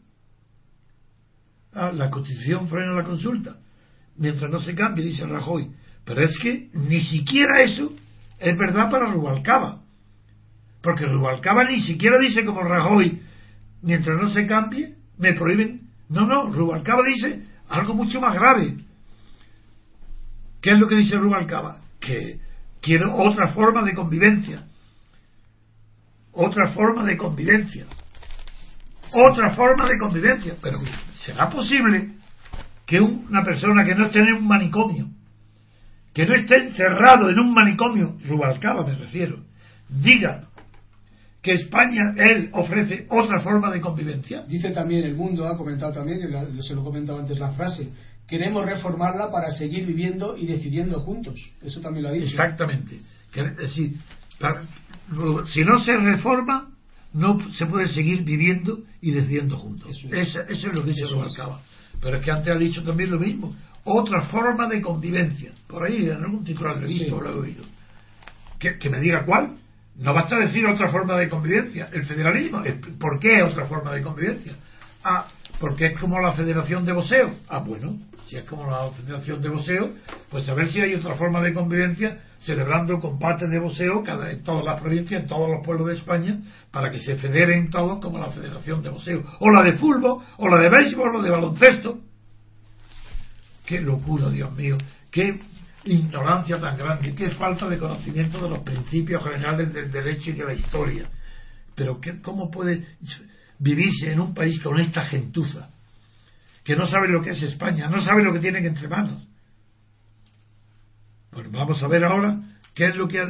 [1.76, 3.58] Ah, la constitución frena la consulta.
[4.18, 5.70] Mientras no se cambie, dice Rajoy.
[6.06, 7.92] Pero es que ni siquiera eso
[8.40, 9.82] es verdad para Rubalcaba.
[10.82, 13.22] Porque Rubalcaba ni siquiera dice como Rajoy,
[13.82, 15.82] mientras no se cambie, me prohíben.
[16.10, 18.76] No, no, Rubalcaba dice algo mucho más grave.
[20.62, 21.82] ¿Qué es lo que dice Rubalcaba?
[22.00, 22.40] Que
[22.82, 24.66] quiero otra forma de convivencia
[26.36, 27.86] otra forma de convivencia.
[29.12, 30.56] Otra forma de convivencia.
[30.62, 30.80] Pero
[31.26, 32.12] ¿será posible
[32.86, 35.08] que una persona que no esté en un manicomio,
[36.14, 39.44] que no esté encerrado en un manicomio, Rubalcaba me refiero,
[39.90, 40.48] diga
[41.42, 44.44] que España, él ofrece otra forma de convivencia?
[44.48, 46.20] Dice también el mundo, ha comentado también,
[46.62, 47.90] se lo he comentado antes la frase,
[48.28, 51.40] queremos reformarla para seguir viviendo y decidiendo juntos.
[51.62, 52.26] Eso también lo ha dicho.
[52.26, 53.00] Exactamente.
[53.58, 53.94] Decir,
[55.54, 56.72] si no se reforma,
[57.14, 60.04] no se puede seguir viviendo y decidiendo juntos.
[60.12, 61.62] Eso es, lo que dice Rubalcaba.
[62.02, 63.56] Pero es que antes ha dicho también lo mismo.
[63.84, 65.52] Otra forma de convivencia.
[65.68, 67.64] Por ahí, en algún titular de visto lo he oído.
[68.58, 69.58] Que, que, me diga cuál.
[69.98, 71.88] No basta decir otra forma de convivencia.
[71.94, 72.64] El federalismo.
[73.00, 74.56] ¿Por qué otra forma de convivencia?
[75.04, 75.28] Ah,
[75.60, 77.30] porque es como la Federación de Boseo.
[77.48, 79.92] Ah, bueno, si es como la Federación de Boseo,
[80.32, 84.44] pues a ver si hay otra forma de convivencia celebrando combates de boxeo cada, en
[84.44, 86.40] todas las provincias, en todos los pueblos de España,
[86.72, 90.48] para que se federen todos como la Federación de Boxeo, o la de fútbol, o
[90.48, 92.00] la de béisbol, o de baloncesto.
[93.66, 94.78] Qué locura, Dios mío,
[95.12, 95.40] qué
[95.86, 100.46] ignorancia tan grande, qué falta de conocimiento de los principios generales del derecho y de
[100.46, 101.10] la historia.
[101.74, 102.86] Pero ¿cómo puede
[103.58, 105.70] vivirse en un país con esta gentuza?
[106.64, 109.28] Que no sabe lo que es España, no sabe lo que tienen entre manos
[111.36, 112.40] pues vamos a ver ahora
[112.74, 113.22] qué es lo que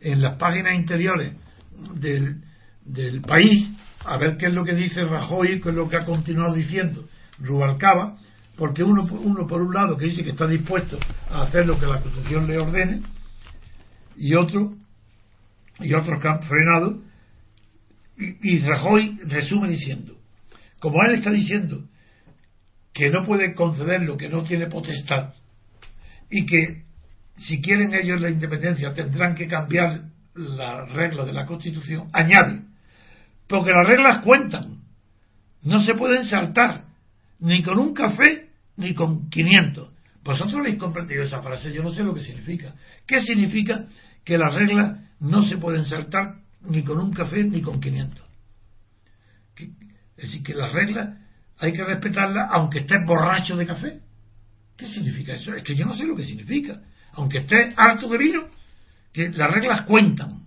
[0.00, 1.34] en las páginas interiores
[1.94, 2.42] del,
[2.82, 3.68] del país,
[4.04, 7.06] a ver qué es lo que dice Rajoy, qué es lo que ha continuado diciendo
[7.38, 8.16] Rubalcaba,
[8.56, 11.86] porque uno, uno por un lado que dice que está dispuesto a hacer lo que
[11.86, 13.02] la Constitución le ordene,
[14.16, 14.74] y otro,
[15.80, 17.02] y otros que han frenado,
[18.18, 20.16] y, y Rajoy resume diciendo,
[20.78, 21.84] como él está diciendo
[22.94, 25.34] que no puede conceder lo que no tiene potestad,
[26.30, 26.89] y que
[27.40, 30.02] si quieren ellos la independencia, tendrán que cambiar
[30.34, 32.62] las reglas de la Constitución, añade,
[33.48, 34.82] porque las reglas cuentan,
[35.62, 36.84] no se pueden saltar,
[37.40, 39.88] ni con un café, ni con 500.
[40.22, 42.74] Vosotros habéis comprendido esa frase, yo no sé lo que significa.
[43.06, 43.86] ¿Qué significa
[44.24, 48.22] que las reglas no se pueden saltar ni con un café ni con 500?
[49.54, 49.70] Que, es
[50.16, 51.16] decir, que las reglas
[51.58, 54.00] hay que respetarlas aunque estés borracho de café.
[54.76, 55.54] ¿Qué significa eso?
[55.54, 56.80] Es que yo no sé lo que significa.
[57.14, 58.42] Aunque estés harto de vino,
[59.12, 60.40] que las reglas cuentan.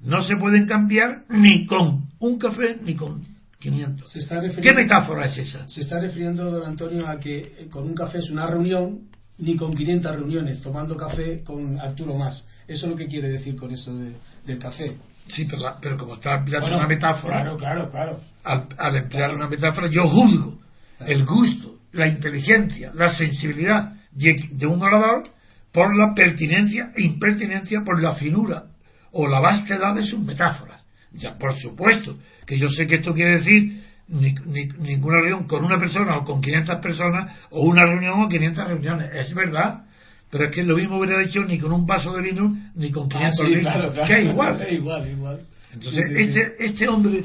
[0.00, 3.24] No se pueden cambiar ni con un café ni con
[3.60, 4.10] 500.
[4.10, 5.68] Se está refiriendo- ¿Qué metáfora es esa?
[5.68, 9.56] Se está refiriendo, don Antonio, a que eh, con un café es una reunión, ni
[9.56, 12.46] con 500 reuniones, tomando café con Arturo más.
[12.66, 14.14] Eso es lo que quiere decir con eso de-
[14.46, 14.96] del café.
[15.28, 18.20] Sí, pero, la- pero como está empleando una metáfora, Claro, claro, claro.
[18.44, 20.58] al, al emplear una metáfora, yo juzgo
[21.00, 25.24] el gusto, la inteligencia, la sensibilidad de, de un orador
[25.72, 28.64] por la pertinencia e impertinencia, por la finura
[29.12, 30.82] o la vastedad de sus metáforas.
[31.12, 35.64] Ya, por supuesto que yo sé que esto quiere decir ni- ni- ninguna reunión con
[35.64, 39.10] una persona o con 500 personas o una reunión o 500 reuniones.
[39.14, 39.84] Es verdad.
[40.30, 43.08] Pero es que lo mismo hubiera dicho ni con un vaso de vino ni con
[43.08, 44.06] 500 Ah, sí, claro, claro.
[44.08, 44.60] Que es igual.
[44.66, 45.40] Es igual, igual.
[45.72, 46.38] Entonces, Sí, sí, sí.
[46.38, 47.24] este, este hombre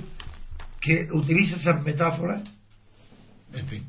[0.79, 2.43] que utiliza esas metáforas,
[3.53, 3.83] en fin.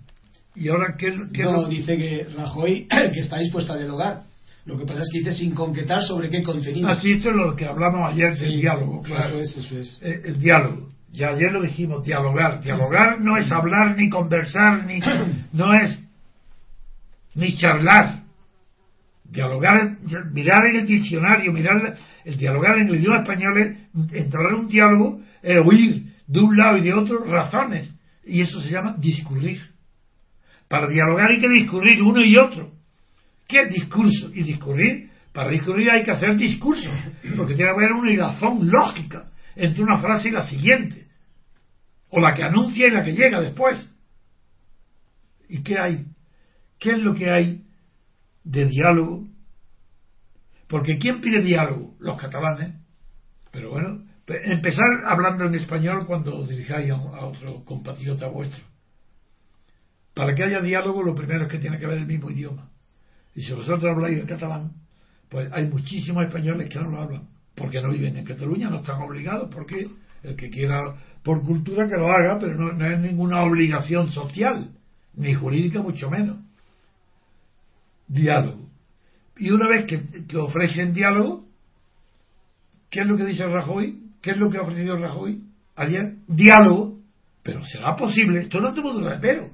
[0.57, 4.23] Y ahora, ¿qué, qué No, lo- dice que Rajoy que está dispuesto a dialogar.
[4.67, 6.89] Lo que pasa es que dice sin concretar sobre qué contenido.
[6.89, 9.39] Así, esto es lo que hablamos ayer del Sí, diálogo, claro.
[9.39, 10.03] Eso es, eso es.
[10.03, 10.89] Eh, el diálogo.
[11.13, 12.61] Ya ayer lo dijimos, dialogar.
[12.61, 15.01] Dialogar no es hablar ni conversar, ni
[15.53, 16.03] no es
[17.35, 18.23] ni charlar.
[19.25, 23.77] Dialogar, es mirar en el diccionario, mirar el dialogar en el idioma español es
[24.13, 27.95] entrar en un diálogo, es oír de un lado y de otro razones.
[28.25, 29.61] Y eso se llama discurrir.
[30.69, 32.74] Para dialogar hay que discurrir uno y otro.
[33.47, 34.31] ¿Qué discurso?
[34.35, 36.91] Y discurrir, para discurrir hay que hacer discurso,
[37.37, 41.07] porque tiene que haber una razón lógica entre una frase y la siguiente,
[42.11, 43.91] o la que anuncia y la que llega después.
[45.49, 46.07] ¿Y qué hay?
[46.79, 47.63] ¿Qué es lo que hay
[48.45, 49.27] de diálogo?
[50.69, 51.95] Porque ¿quién pide diálogo?
[52.01, 52.75] Los catalanes.
[53.53, 58.65] Pero bueno, pe- empezar hablando en español cuando os dirijáis a, a otro compatriota vuestro.
[60.15, 62.71] Para que haya diálogo, lo primero es que tiene que haber el mismo idioma.
[63.35, 64.73] Y si vosotros habláis el catalán,
[65.29, 69.03] pues hay muchísimos españoles que no lo hablan, porque no viven en Cataluña, no están
[69.03, 69.89] obligados, porque
[70.23, 74.71] el que quiera por cultura que lo haga, pero no, no es ninguna obligación social,
[75.15, 76.39] ni jurídica mucho menos.
[78.07, 78.69] Diálogo.
[79.37, 81.47] Y una vez que, que ofrecen diálogo,
[82.91, 84.01] ¿qué es lo que dice Rajoy?
[84.23, 85.43] ¿Qué es lo que ha ofrecido Rajoy
[85.77, 86.17] ayer?
[86.29, 86.99] Diálogo.
[87.43, 89.51] Pero será posible, esto no tuvo duda pero.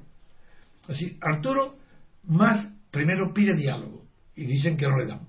[0.87, 1.75] Así, Arturo
[2.23, 5.27] más primero pide diálogo y dicen que no le dan.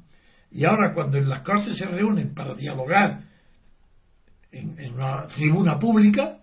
[0.50, 3.22] Y ahora cuando en las cortes se reúnen para dialogar
[4.50, 6.38] en, en una tribuna pública,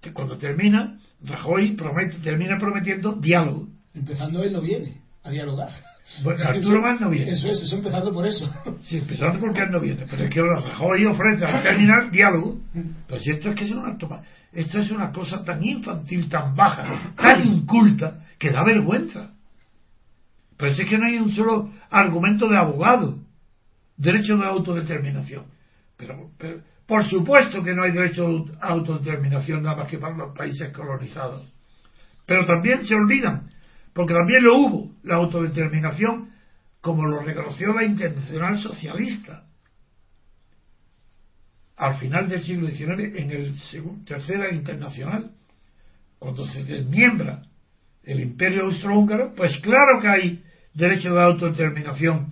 [0.00, 3.68] que cuando termina, Rajoy promete, termina prometiendo diálogo.
[3.94, 5.70] Empezando él no viene a dialogar.
[6.22, 7.30] Bueno, Arturo más no viene.
[7.30, 8.52] Eso es, eso empezando por eso.
[8.82, 12.58] Sí, empezando porque él no viene, pero es que ahora Rajoy ofrece al terminar diálogo.
[13.08, 17.14] Pues esto es que es una toma, esto es una cosa tan infantil, tan baja,
[17.16, 19.33] tan inculta, que da vergüenza.
[20.56, 23.18] Pero es que no hay un solo argumento de abogado.
[23.96, 25.46] Derecho de autodeterminación.
[25.96, 26.30] Pero,
[26.86, 31.50] por supuesto que no hay derecho a autodeterminación nada más que para los países colonizados.
[32.26, 33.48] Pero también se olvidan,
[33.92, 36.30] porque también lo hubo, la autodeterminación,
[36.80, 39.44] como lo reconoció la Internacional Socialista.
[41.76, 43.54] Al final del siglo XIX, en el
[44.04, 45.32] Tercera Internacional,
[46.18, 47.42] cuando se desmiembra
[48.06, 50.42] el Imperio Austrohúngaro, pues claro que hay
[50.74, 52.28] derecho de autodeterminación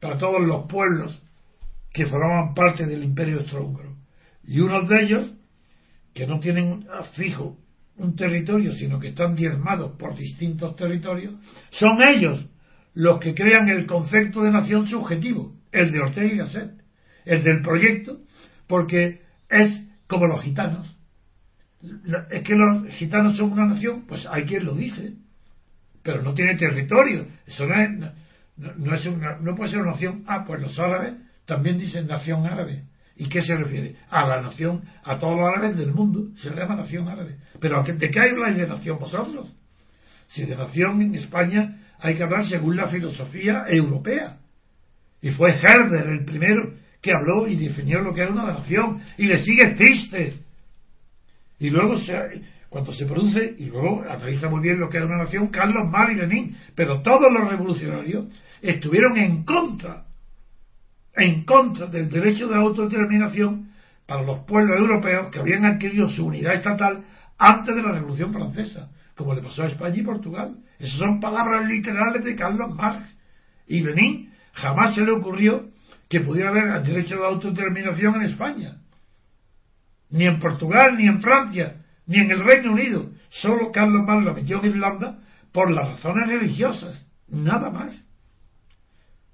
[0.00, 1.20] para todos los pueblos
[1.92, 3.96] que formaban parte del Imperio Austrohúngaro.
[4.44, 5.32] Y unos de ellos,
[6.14, 7.56] que no tienen fijo
[7.96, 11.34] un territorio, sino que están diezmados por distintos territorios,
[11.70, 12.48] son ellos
[12.94, 16.70] los que crean el concepto de nación subjetivo, el de Ortega y Gasset,
[17.24, 18.20] el del proyecto,
[18.66, 20.95] porque es como los gitanos.
[22.30, 25.12] Es que los gitanos son una nación, pues hay quien lo dice,
[26.02, 27.26] pero no tiene territorio.
[27.46, 27.90] Eso no, es,
[28.56, 30.24] no, no es una- no puede ser una nación.
[30.26, 31.14] Ah, pues los árabes
[31.46, 32.84] también dicen nación árabe.
[33.18, 33.96] ¿Y qué se refiere?
[34.10, 37.36] A la nación, a todos los árabes del mundo, se llama nación árabe.
[37.60, 39.50] Pero ¿a qué- ¿de qué habláis de nación vosotros?
[40.28, 44.38] Si de nación en España hay que hablar según la filosofía europea.
[45.22, 49.00] Y fue Herder el primero que habló y definió lo que era una nación.
[49.16, 50.34] Y le sigue triste.
[51.58, 55.24] Y luego, se, cuando se produce, y luego analiza muy bien lo que era una
[55.24, 56.56] nación, Carlos Marx y Lenin.
[56.74, 58.26] Pero todos los revolucionarios
[58.62, 60.04] estuvieron en contra,
[61.14, 63.70] en contra del derecho de autodeterminación
[64.06, 67.04] para los pueblos europeos que habían adquirido su unidad estatal
[67.38, 70.56] antes de la Revolución Francesa, como le pasó a España y Portugal.
[70.78, 73.02] Esas son palabras literales de Carlos Marx
[73.66, 74.32] y Lenin.
[74.52, 75.70] Jamás se le ocurrió
[76.08, 78.76] que pudiera haber derecho de autodeterminación en España,
[80.10, 83.10] ni en Portugal, ni en Francia, ni en el Reino Unido.
[83.30, 85.18] Solo Carlos Mann la metió en Irlanda
[85.52, 88.06] por las razones religiosas, nada más.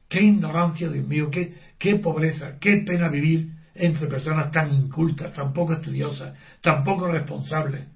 [0.09, 5.53] Qué ignorancia, Dios mío, qué, qué pobreza, qué pena vivir entre personas tan incultas, tan
[5.53, 7.87] poco estudiosas, tan poco responsables.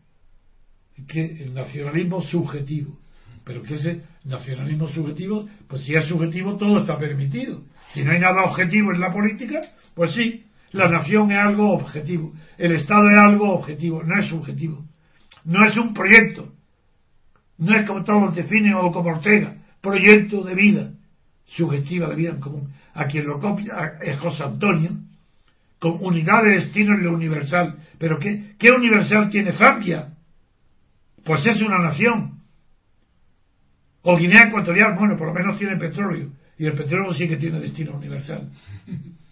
[1.07, 2.99] Que el nacionalismo subjetivo.
[3.45, 7.63] Pero que ese nacionalismo subjetivo, pues si es subjetivo, todo está permitido.
[7.93, 9.61] Si no hay nada objetivo en la política,
[9.95, 12.33] pues sí, la nación es algo objetivo.
[12.59, 14.85] El Estado es algo objetivo, no es subjetivo.
[15.45, 16.53] No es un proyecto.
[17.59, 20.91] No es como todos definen o como Ortega, proyecto de vida,
[21.47, 22.73] subjetiva de vida en común.
[22.95, 24.91] A quien lo copia es José Antonio,
[25.79, 27.79] con unidad de destino en lo universal.
[27.99, 30.13] Pero ¿qué, qué universal tiene Francia?
[31.25, 32.41] Pues es una nación.
[34.03, 36.31] O Guinea Ecuatorial, bueno, por lo menos tiene petróleo.
[36.59, 38.51] Y el petróleo sí que tiene destino universal.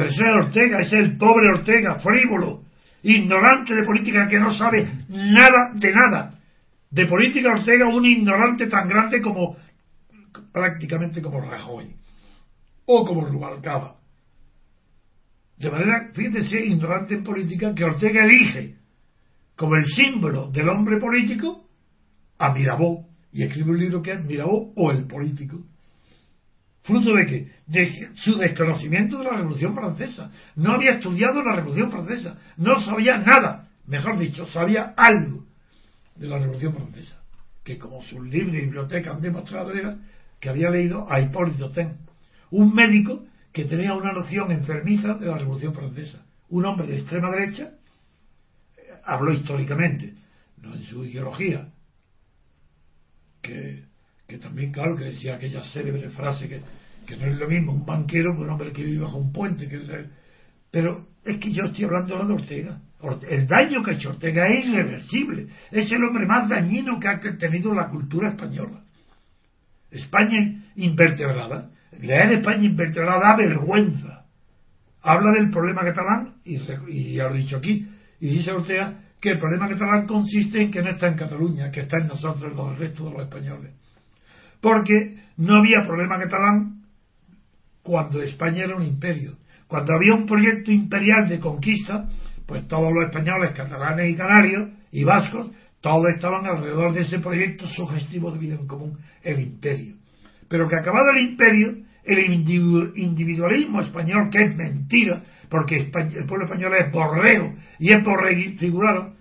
[0.00, 2.62] Pero ese es Ortega, es el pobre Ortega, frívolo,
[3.02, 6.38] ignorante de política que no sabe nada de nada.
[6.90, 9.58] De política Ortega, un ignorante tan grande como
[10.52, 11.94] prácticamente como Rajoy
[12.86, 13.96] o como Rubalcaba.
[15.58, 18.76] De manera, fíjese, ignorante en política, que Ortega elige
[19.54, 21.68] como el símbolo del hombre político
[22.38, 25.58] a Mirabeau y escribe un libro que es Mirabeau o el político.
[26.82, 27.52] ¿Fruto de qué?
[27.66, 30.30] De su desconocimiento de la Revolución Francesa.
[30.56, 32.38] No había estudiado la Revolución Francesa.
[32.56, 33.68] No sabía nada.
[33.86, 35.44] Mejor dicho, sabía algo
[36.16, 37.20] de la Revolución Francesa.
[37.64, 39.98] Que como sus libros y bibliotecas han demostrado era
[40.40, 41.98] que había leído a Hipólito Ten,
[42.50, 46.24] un médico que tenía una noción enfermiza de la Revolución Francesa.
[46.48, 47.74] Un hombre de extrema derecha,
[48.76, 50.14] eh, habló históricamente,
[50.56, 51.68] no en su ideología,
[53.42, 53.84] que
[54.30, 56.60] que también, claro, que decía aquella célebre frase que,
[57.04, 59.68] que no es lo mismo un banquero que un hombre que vive bajo un puente.
[59.68, 59.80] Que
[60.70, 62.80] pero es que yo estoy hablando de Ortega.
[63.28, 65.48] El daño que ha hecho Ortega es irreversible.
[65.72, 68.84] Es el hombre más dañino que ha tenido la cultura española.
[69.90, 71.70] España invertebrada.
[72.00, 74.26] Leer España invertebrada da vergüenza.
[75.02, 77.88] Habla del problema catalán, y, y ya lo he dicho aquí,
[78.20, 81.80] y dice Ortega que el problema catalán consiste en que no está en Cataluña, que
[81.80, 83.72] está en nosotros, los restos de los españoles
[84.60, 86.82] porque no había problema catalán
[87.82, 89.36] cuando España era un imperio.
[89.66, 92.08] Cuando había un proyecto imperial de conquista,
[92.46, 97.66] pues todos los españoles, catalanes y canarios y vascos, todos estaban alrededor de ese proyecto
[97.68, 99.94] sugestivo de vida en común, el imperio.
[100.48, 101.68] Pero que acabado el imperio,
[102.04, 102.32] el
[102.96, 105.90] individualismo español, que es mentira, porque el
[106.26, 109.14] pueblo español es borrego y es figurado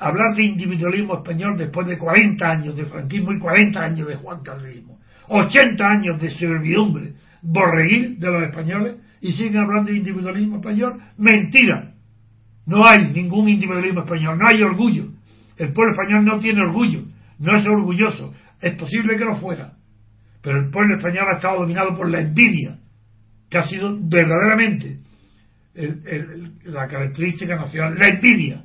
[0.00, 4.42] hablar de individualismo español después de 40 años de franquismo y 40 años de Juan
[4.42, 11.00] Carlismo, 80 años de servidumbre borreguil de los españoles y siguen hablando de individualismo español,
[11.18, 11.92] mentira.
[12.66, 15.04] No hay ningún individualismo español, no hay orgullo.
[15.56, 17.00] El pueblo español no tiene orgullo,
[17.38, 18.32] no es orgulloso.
[18.60, 19.74] Es posible que lo fuera,
[20.42, 22.78] pero el pueblo español ha estado dominado por la envidia,
[23.50, 24.98] que ha sido verdaderamente
[26.64, 28.64] la característica nacional, la envidia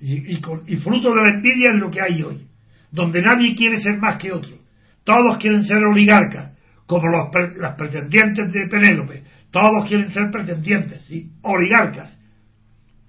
[0.00, 2.46] y, fruto de la envidia es lo que hay hoy,
[2.90, 4.56] donde nadie quiere ser más que otro.
[5.04, 6.52] Todos quieren ser oligarcas,
[6.86, 9.22] como los, las pretendientes de Penélope.
[9.50, 11.30] Todos quieren ser pretendientes, ¿sí?
[11.42, 12.18] oligarcas.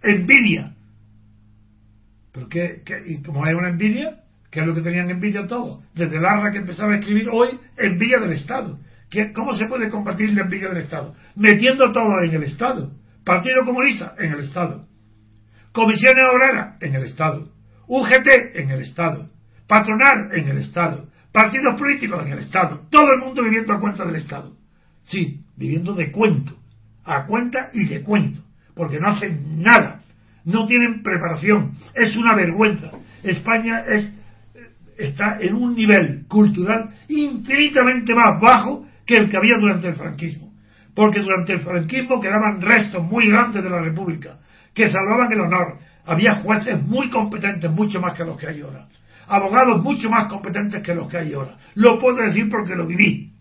[0.04, 0.74] Envidia.
[2.32, 4.20] ¿Pero qué, ¿Y como hay una envidia?
[4.52, 5.84] ¿Qué es lo que tenían envidia todos?
[5.94, 8.80] Desde Larra que empezaba a escribir hoy, envidia del Estado.
[9.34, 11.16] ¿Cómo se puede combatir la envidia del Estado?
[11.36, 12.92] Metiendo todo en el Estado.
[13.24, 14.86] Partido Comunista en el Estado.
[15.76, 17.50] Comisiones obreras en el Estado,
[17.88, 19.30] UGT en el Estado,
[19.68, 24.06] patronal en el Estado, partidos políticos en el Estado, todo el mundo viviendo a cuenta
[24.06, 24.56] del Estado.
[25.04, 26.54] Sí, viviendo de cuento,
[27.04, 28.40] a cuenta y de cuento,
[28.74, 30.02] porque no hacen nada,
[30.46, 32.92] no tienen preparación, es una vergüenza.
[33.22, 34.14] España es,
[34.98, 40.54] está en un nivel cultural infinitamente más bajo que el que había durante el franquismo,
[40.96, 44.40] porque durante el franquismo quedaban restos muy grandes de la República,
[44.76, 45.80] que salvaban el honor.
[46.06, 48.88] Había jueces muy competentes, mucho más que los que hay ahora.
[49.28, 51.58] Abogados mucho más competentes que los que hay ahora.
[51.74, 53.32] Lo puedo decir porque lo viví.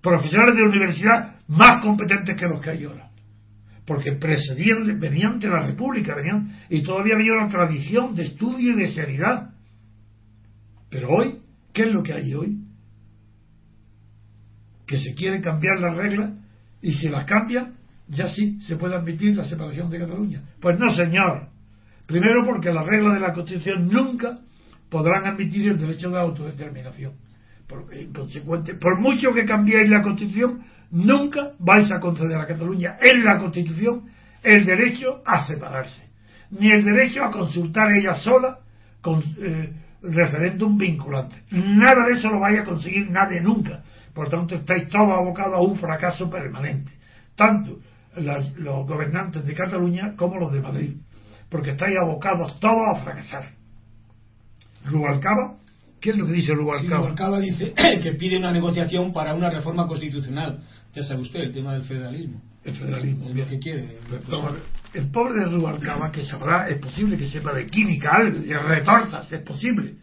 [0.00, 3.10] Profesores de universidad más competentes que los que hay ahora.
[3.84, 8.76] Porque precedían, venían de la República, venían, y todavía había una tradición de estudio y
[8.76, 9.50] de seriedad.
[10.88, 11.40] Pero hoy,
[11.74, 12.56] ¿qué es lo que hay hoy?
[14.86, 16.30] Que se quiere cambiar las reglas
[16.80, 17.79] y si las cambian,
[18.10, 20.42] ya sí se puede admitir la separación de Cataluña.
[20.60, 21.48] Pues no, señor.
[22.06, 24.40] Primero porque las reglas de la Constitución nunca
[24.90, 27.12] podrán admitir el derecho de autodeterminación.
[27.68, 32.96] Por, en consecuente, por mucho que cambiéis la Constitución, nunca vais a conceder a Cataluña
[33.00, 34.06] en la Constitución
[34.42, 36.02] el derecho a separarse,
[36.50, 38.58] ni el derecho a consultar ella sola
[39.00, 41.36] con eh, referéndum vinculante.
[41.50, 43.84] Nada de eso lo vaya a conseguir nadie nunca.
[44.12, 46.90] Por tanto, estáis todos abocados a un fracaso permanente.
[47.36, 47.78] Tanto
[48.16, 50.96] las- los gobernantes de Cataluña como los de Madrid.
[51.48, 53.50] Porque estáis abocados todos a fracasar.
[54.84, 55.56] Rubalcaba,
[56.00, 56.98] ¿qué es lo que dice Sí, Rubalcaba?
[56.98, 60.60] Rubalcaba dice que pide una negociación para una reforma constitucional.
[60.94, 62.40] Ya sabe usted, el tema del federalismo.
[62.64, 63.28] el federalismo.
[63.28, 63.98] Es lo que quiere.
[64.92, 69.42] El pobre de Rubalcaba, que sabrá, es posible que sepa de química de retortas, es
[69.42, 69.94] posible.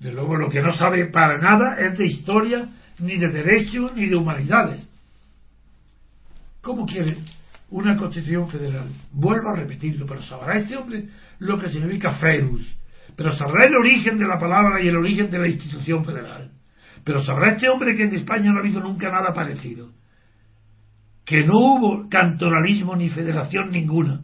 [0.00, 2.68] De luego, lo que no sabe para nada es de historia,
[2.98, 4.86] ni de derecho, ni de humanidades.
[6.64, 7.18] ¿Cómo quiere
[7.70, 8.88] una constitución federal?
[9.12, 11.08] Vuelvo a repetirlo, pero sabrá este hombre
[11.38, 12.76] lo que significa feus.
[13.16, 16.50] Pero sabrá el origen de la palabra y el origen de la institución federal.
[17.04, 19.90] Pero sabrá este hombre que en España no ha habido nunca nada parecido
[21.24, 24.20] que no hubo cantonalismo ni federación ninguna,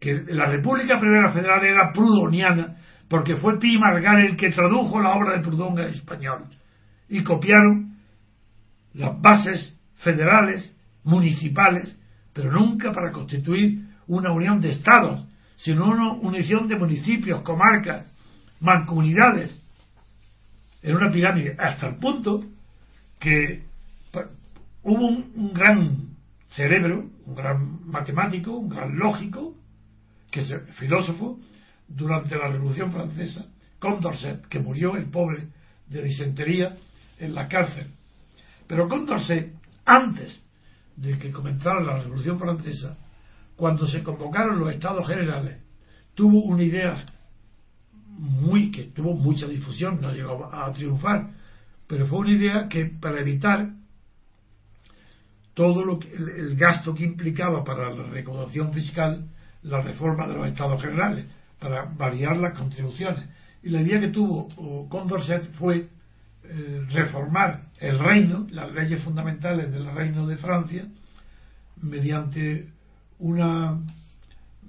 [0.00, 2.76] que la República Primera Federal era prudoniana,
[3.08, 6.44] porque fue Pi Margar el que tradujo la obra de Proudhon al español,
[7.08, 7.96] y copiaron
[8.94, 10.74] las bases federales,
[11.08, 11.98] municipales,
[12.34, 18.06] pero nunca para constituir una unión de estados, sino una unión de municipios, comarcas,
[18.60, 19.58] mancomunidades,
[20.82, 22.44] en una pirámide, hasta el punto
[23.18, 23.64] que
[24.82, 26.08] hubo un, un gran
[26.50, 29.54] cerebro, un gran matemático, un gran lógico,
[30.30, 31.38] que es filósofo,
[31.88, 33.46] durante la Revolución Francesa,
[33.78, 35.48] Condorcet, que murió el pobre
[35.88, 36.76] de disentería
[37.18, 37.92] en la cárcel.
[38.66, 39.54] Pero Condorcet,
[39.86, 40.44] antes
[41.00, 42.98] de que comenzara la Revolución Francesa,
[43.56, 45.62] cuando se convocaron los estados generales,
[46.14, 47.06] tuvo una idea
[48.18, 51.30] muy que tuvo mucha difusión, no llegó a triunfar,
[51.86, 53.70] pero fue una idea que para evitar
[55.54, 59.28] todo lo que, el, gasto que implicaba para la recaudación fiscal
[59.62, 61.26] la reforma de los estados generales,
[61.58, 63.28] para variar las contribuciones.
[63.62, 64.48] Y la idea que tuvo
[64.88, 65.88] Condorcet fue
[66.44, 70.84] eh, reformar el reino, las leyes fundamentales del reino de Francia,
[71.80, 72.68] mediante
[73.18, 73.78] una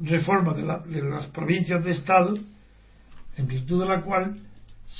[0.01, 2.37] reforma de, la- de las provincias de Estado,
[3.37, 4.37] en virtud de la cual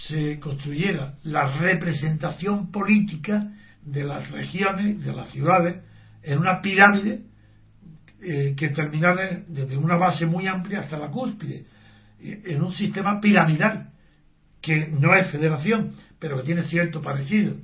[0.08, 3.52] se construyera la representación política
[3.84, 5.82] de las regiones, de las ciudades,
[6.22, 7.22] en una pirámide
[8.22, 11.66] eh, que terminara desde una base muy amplia hasta la cúspide,
[12.22, 13.90] eh, en un sistema piramidal,
[14.62, 17.56] que no es federación, pero que tiene cierto parecido.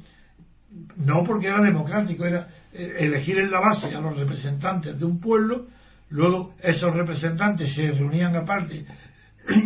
[0.97, 5.19] No porque era democrático, era eh, elegir en la base a los representantes de un
[5.19, 5.67] pueblo,
[6.09, 8.86] luego esos representantes se reunían aparte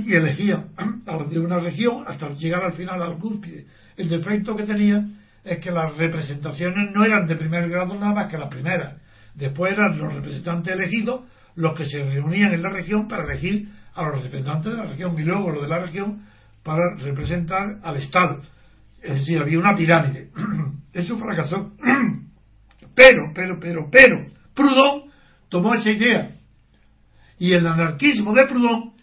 [0.06, 0.70] y elegían
[1.06, 3.66] a los de una región hasta llegar al final al cúspide.
[3.98, 5.06] El defecto que tenía
[5.44, 8.96] es que las representaciones no eran de primer grado nada más que las primeras.
[9.34, 11.22] Después eran los representantes elegidos
[11.56, 15.18] los que se reunían en la región para elegir a los representantes de la región
[15.20, 16.22] y luego los de la región
[16.64, 18.42] para representar al Estado.
[19.02, 20.30] Es decir, había una pirámide.
[20.94, 21.74] Eso fracasó.
[22.96, 25.10] Pero, pero, pero, pero, Proudhon
[25.48, 26.36] tomó esa idea.
[27.38, 28.94] Y el anarquismo de Proudhon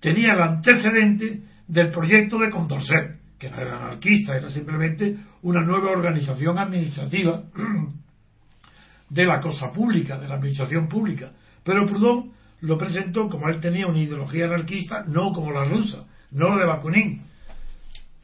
[0.00, 5.90] tenía el antecedente del proyecto de Condorcet, que no era anarquista, era simplemente una nueva
[5.90, 7.42] organización administrativa
[9.10, 11.32] de la cosa pública, de la administración pública.
[11.62, 12.32] Pero Proudhon
[12.62, 16.66] lo presentó como él tenía una ideología anarquista, no como la rusa, no la de
[16.66, 17.22] Bakunin,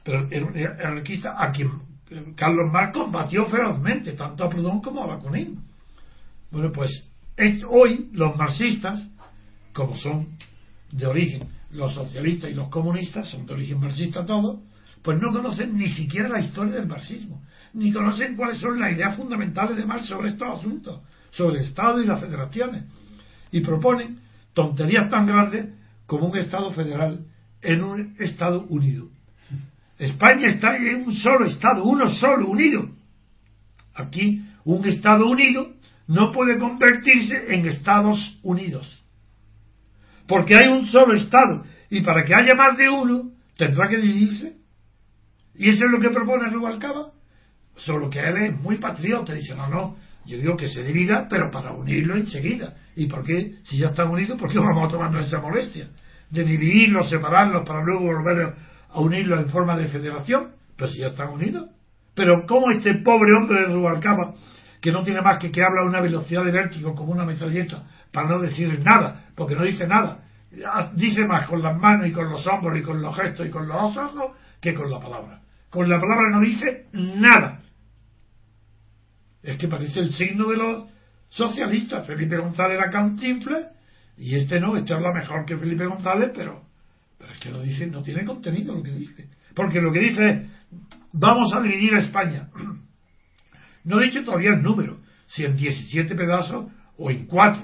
[0.05, 1.71] pero era anarquista a quien
[2.37, 5.59] Carlos Marx combatió ferozmente, tanto a Proudhon como a Bakunin.
[6.51, 6.91] Bueno, pues
[7.37, 9.07] es- hoy los marxistas,
[9.73, 10.27] como son
[10.91, 14.61] de origen los socialistas y los comunistas, son de origen marxista todos,
[15.03, 17.43] pues no conocen ni siquiera la historia del marxismo,
[17.75, 22.03] ni conocen cuáles son las ideas fundamentales de Marx sobre estos asuntos, sobre el Estado
[22.03, 22.85] y las federaciones,
[23.53, 24.21] y proponen
[24.55, 25.69] tonterías tan grandes
[26.07, 27.27] como un Estado federal
[27.61, 29.09] en un Estado unido.
[29.99, 32.89] España está en un solo Estado, uno solo, unido.
[33.95, 35.73] Aquí, un Estado unido
[36.07, 39.05] no puede convertirse en Estados Unidos.
[40.27, 41.65] Porque hay un solo Estado.
[41.91, 44.57] Y para que haya más de uno, tendrá que dividirse.
[45.55, 47.13] Y eso es lo que propone Rubalcaba.
[47.77, 49.35] Solo que él es muy patriota.
[49.35, 49.97] Dice, no, no,
[50.27, 52.77] yo digo que se divida, pero para unirlo enseguida.
[52.95, 53.57] ¿Y por qué?
[53.65, 55.89] Si ya están unidos, ¿por qué vamos a tomarnos esa molestia?
[56.31, 58.55] De dividirlos, separarlos, para luego volver a
[58.95, 60.53] unirlos en forma de federación.
[60.77, 61.69] Pero si ya están unidos.
[62.15, 64.35] Pero ¿cómo este pobre hombre de Rubalcaba,
[64.81, 68.29] que no tiene más que que habla a una velocidad de como una metralleta, para
[68.29, 70.25] no decir nada, porque no dice nada,
[70.95, 73.69] dice más con las manos y con los hombros y con los gestos y con
[73.69, 75.41] los ojos que con la palabra.
[75.71, 77.61] Con la palabra no dice nada.
[79.43, 80.89] Es que parece el signo de los
[81.29, 82.03] socialista.
[82.03, 83.67] Felipe González era cantinfle
[84.17, 86.63] y este no, este habla mejor que Felipe González, pero,
[87.19, 89.29] pero es que lo dice, no tiene contenido lo que dice.
[89.55, 90.43] Porque lo que dice es,
[91.13, 92.49] vamos a dividir a España.
[93.85, 97.63] No he dicho todavía el número, si en 17 pedazos o en 4.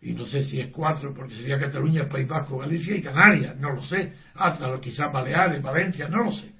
[0.00, 3.72] Y no sé si es 4 porque sería Cataluña, País Vasco, Galicia y Canarias, no
[3.72, 4.14] lo sé.
[4.34, 6.52] Hasta quizás Baleares, Valencia, no lo sé.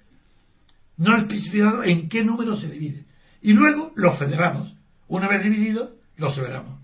[0.96, 3.04] No he especificado en qué número se divide.
[3.40, 4.76] Y luego los federamos.
[5.08, 6.80] Una vez divididos, los federamos.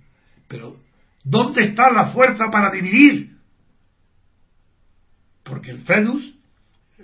[0.48, 0.76] Pero,
[1.22, 3.37] ¿dónde está la fuerza para dividir?
[5.48, 6.38] Porque el FEDUS,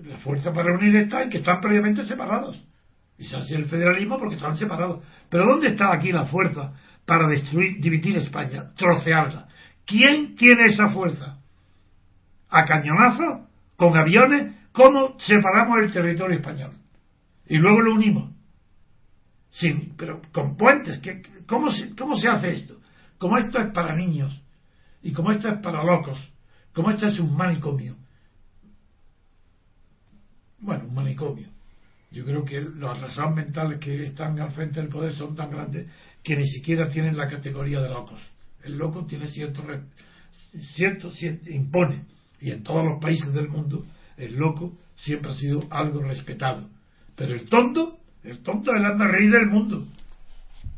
[0.02, 2.62] la fuerza para unir está en que están previamente separados.
[3.16, 5.02] Y se hace el federalismo porque están separados.
[5.30, 6.72] Pero ¿dónde está aquí la fuerza
[7.06, 9.48] para destruir, dividir España, trocearla?
[9.86, 11.38] ¿Quién tiene esa fuerza?
[12.48, 13.48] ¿A cañonazo?
[13.76, 14.54] ¿Con aviones?
[14.72, 16.72] ¿Cómo separamos el territorio español?
[17.46, 18.32] Y luego lo unimos.
[19.50, 21.00] Sin, pero con puentes.
[21.46, 22.76] ¿cómo, se, ¿Cómo se hace esto?
[23.18, 24.42] Como esto es para niños
[25.02, 26.18] y como esto es para locos,
[26.72, 27.96] como esto es un manicomio.
[30.64, 31.46] Bueno, un manicomio.
[32.10, 35.86] Yo creo que las razones mentales que están al frente del poder son tan grandes
[36.22, 38.20] que ni siquiera tienen la categoría de locos.
[38.62, 39.62] El loco tiene cierto,
[40.74, 42.04] cierto, cierto impone,
[42.40, 43.84] y en todos los países del mundo
[44.16, 46.66] el loco siempre ha sido algo respetado.
[47.14, 49.84] Pero el tonto el tonto es el anda rey del mundo.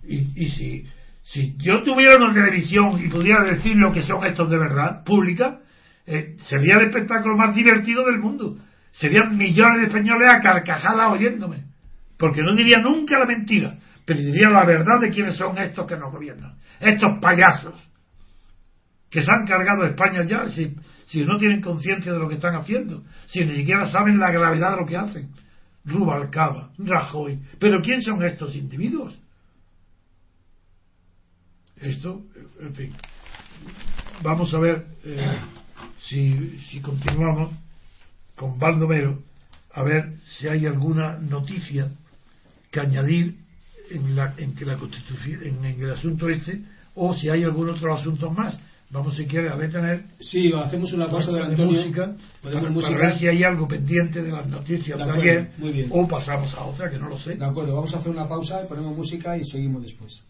[0.02, 0.86] Y, y si,
[1.22, 5.60] si yo tuviera una televisión y pudiera decir lo que son estos de verdad, pública,
[6.06, 8.58] eh, sería el espectáculo más divertido del mundo.
[8.98, 11.64] Serían millones de españoles a carcajadas oyéndome.
[12.18, 13.76] Porque no diría nunca la mentira,
[14.06, 16.56] pero diría la verdad de quiénes son estos que nos gobiernan.
[16.80, 17.74] Estos payasos
[19.10, 22.54] que se han cargado de España ya, si, no tienen conciencia de lo que están
[22.54, 25.30] haciendo, si ni siquiera saben la gravedad de lo que hacen.
[25.84, 27.40] Rubalcaba, Rajoy.
[27.60, 29.16] Pero ¿quién son estos individuos?
[31.76, 32.22] Esto,
[32.60, 32.92] en fin.
[34.22, 35.38] Vamos a ver eh,
[36.00, 37.65] si continuamos
[38.36, 39.22] con Baldomero,
[39.72, 41.88] a ver si hay alguna noticia
[42.70, 43.36] que añadir
[43.90, 46.60] en, la, en que la Constitución, en el asunto este,
[46.94, 48.58] o si hay algún otro asunto más
[48.90, 50.04] Vamos, si quiere, a detener.
[50.20, 52.96] Sí, hacemos una pausa de Antonio, música, para, música.
[52.96, 55.50] ver si hay algo pendiente de las noticias de, ayer.
[55.58, 55.88] Muy bien.
[55.90, 57.34] O pasamos a otra, que no lo sé.
[57.34, 60.22] De acuerdo, vamos a hacer una pausa, ponemos música y seguimos después.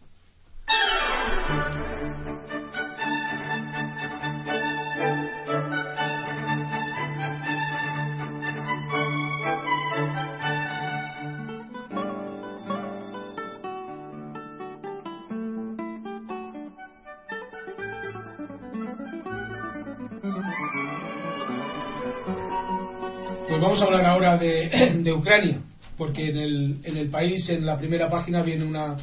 [23.67, 25.61] Vamos a hablar ahora de, Ucrania,
[25.99, 28.97] porque en el, en el, país, en la primera página, viene una,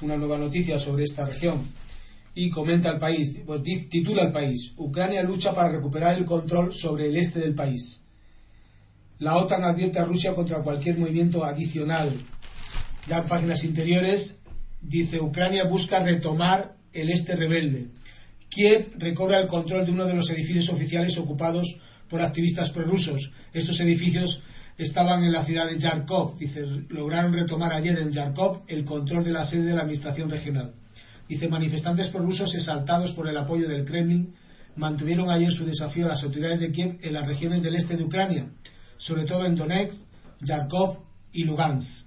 [0.00, 1.68] una nueva noticia sobre esta región.
[2.34, 7.06] Y comenta el país, pues, titula el país, Ucrania lucha para recuperar el control sobre
[7.06, 8.00] el este del país.
[9.20, 12.12] La OTAN advierte a Rusia contra cualquier movimiento adicional.
[13.06, 14.38] Ya en páginas interiores
[14.80, 17.88] dice Ucrania busca retomar el este rebelde.
[18.48, 21.66] Kiev recobra el control de uno de los edificios oficiales ocupados
[22.10, 23.30] por activistas prorrusos.
[23.52, 24.42] Estos edificios
[24.76, 26.36] estaban en la ciudad de Yarkov.
[26.36, 30.72] Dice, lograron retomar ayer en Yarkov el control de la sede de la administración regional.
[31.28, 34.34] Dice, manifestantes prorrusos exaltados por el apoyo del Kremlin
[34.76, 38.04] mantuvieron ayer su desafío a las autoridades de Kiev en las regiones del este de
[38.04, 38.50] Ucrania,
[38.98, 40.00] sobre todo en Donetsk,
[40.40, 40.98] Yarkov
[41.32, 42.06] y Lugansk.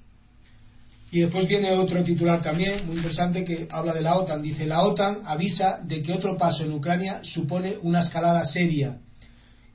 [1.12, 4.42] Y después viene otro titular también, muy interesante, que habla de la OTAN.
[4.42, 8.98] Dice, la OTAN avisa de que otro paso en Ucrania supone una escalada seria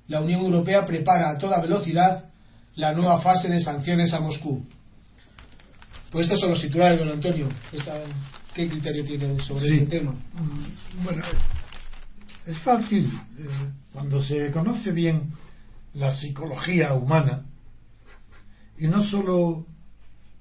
[0.09, 2.25] la Unión Europea prepara a toda velocidad
[2.75, 4.67] la nueva fase de sanciones a Moscú.
[6.11, 7.49] Pues estos son los titulares, don Antonio.
[8.55, 10.13] ¿Qué criterio tiene sobre este tema?
[10.13, 11.23] Mm, bueno,
[12.47, 13.07] es fácil.
[13.39, 13.49] Eh,
[13.93, 15.33] cuando se conoce bien
[15.95, 17.45] la psicología humana,
[18.79, 19.67] y no solo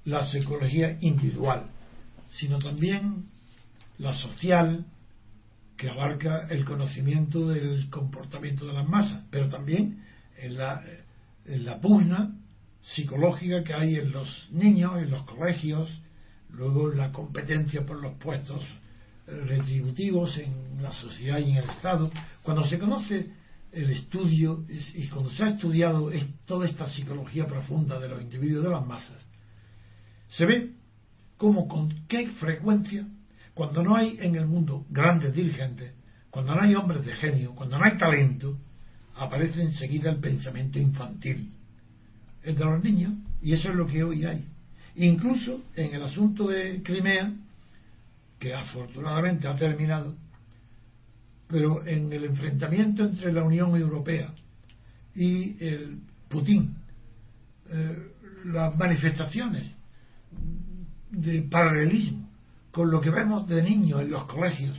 [0.04, 1.66] la psicología individual,
[2.30, 3.26] sino también
[3.98, 4.86] la social,
[5.78, 10.02] que abarca el conocimiento del comportamiento de las masas, pero también
[10.36, 10.82] en la,
[11.46, 12.34] en la pugna
[12.82, 15.88] psicológica que hay en los niños, en los colegios,
[16.50, 18.60] luego la competencia por los puestos
[19.26, 22.10] retributivos en la sociedad y en el Estado.
[22.42, 23.30] Cuando se conoce
[23.70, 24.64] el estudio
[24.94, 26.10] y cuando se ha estudiado
[26.44, 29.24] toda esta psicología profunda de los individuos de las masas,
[30.30, 30.72] se ve
[31.36, 33.06] cómo con qué frecuencia
[33.58, 35.92] cuando no hay en el mundo grandes dirigentes,
[36.30, 38.56] cuando no hay hombres de genio, cuando no hay talento,
[39.16, 41.50] aparece enseguida el pensamiento infantil,
[42.44, 44.46] el de los niños, y eso es lo que hoy hay.
[44.94, 47.32] Incluso en el asunto de Crimea,
[48.38, 50.14] que afortunadamente ha terminado,
[51.48, 54.32] pero en el enfrentamiento entre la Unión Europea
[55.16, 55.98] y el
[56.28, 56.76] Putin,
[57.70, 58.12] eh,
[58.44, 59.74] las manifestaciones
[61.10, 62.28] de paralelismo
[62.72, 64.78] con lo que vemos de niños en los colegios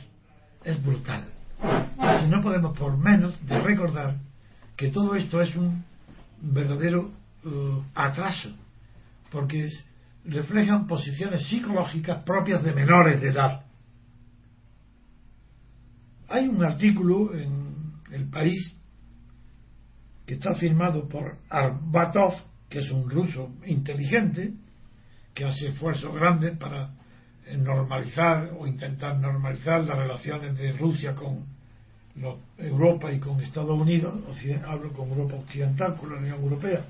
[0.64, 1.26] es brutal.
[2.22, 4.16] Y no podemos por menos de recordar
[4.76, 5.84] que todo esto es un
[6.40, 7.10] verdadero
[7.44, 8.50] eh, atraso,
[9.30, 9.68] porque
[10.24, 13.64] reflejan posiciones psicológicas propias de menores de edad.
[16.28, 18.76] Hay un artículo en El País
[20.26, 22.34] que está firmado por Arbatov,
[22.68, 24.54] que es un ruso inteligente,
[25.34, 26.94] que hace esfuerzos grandes para
[27.58, 31.44] normalizar o intentar normalizar las relaciones de Rusia con
[32.58, 34.14] Europa y con Estados Unidos,
[34.66, 36.84] hablo con Europa Occidental, con la Unión Europea.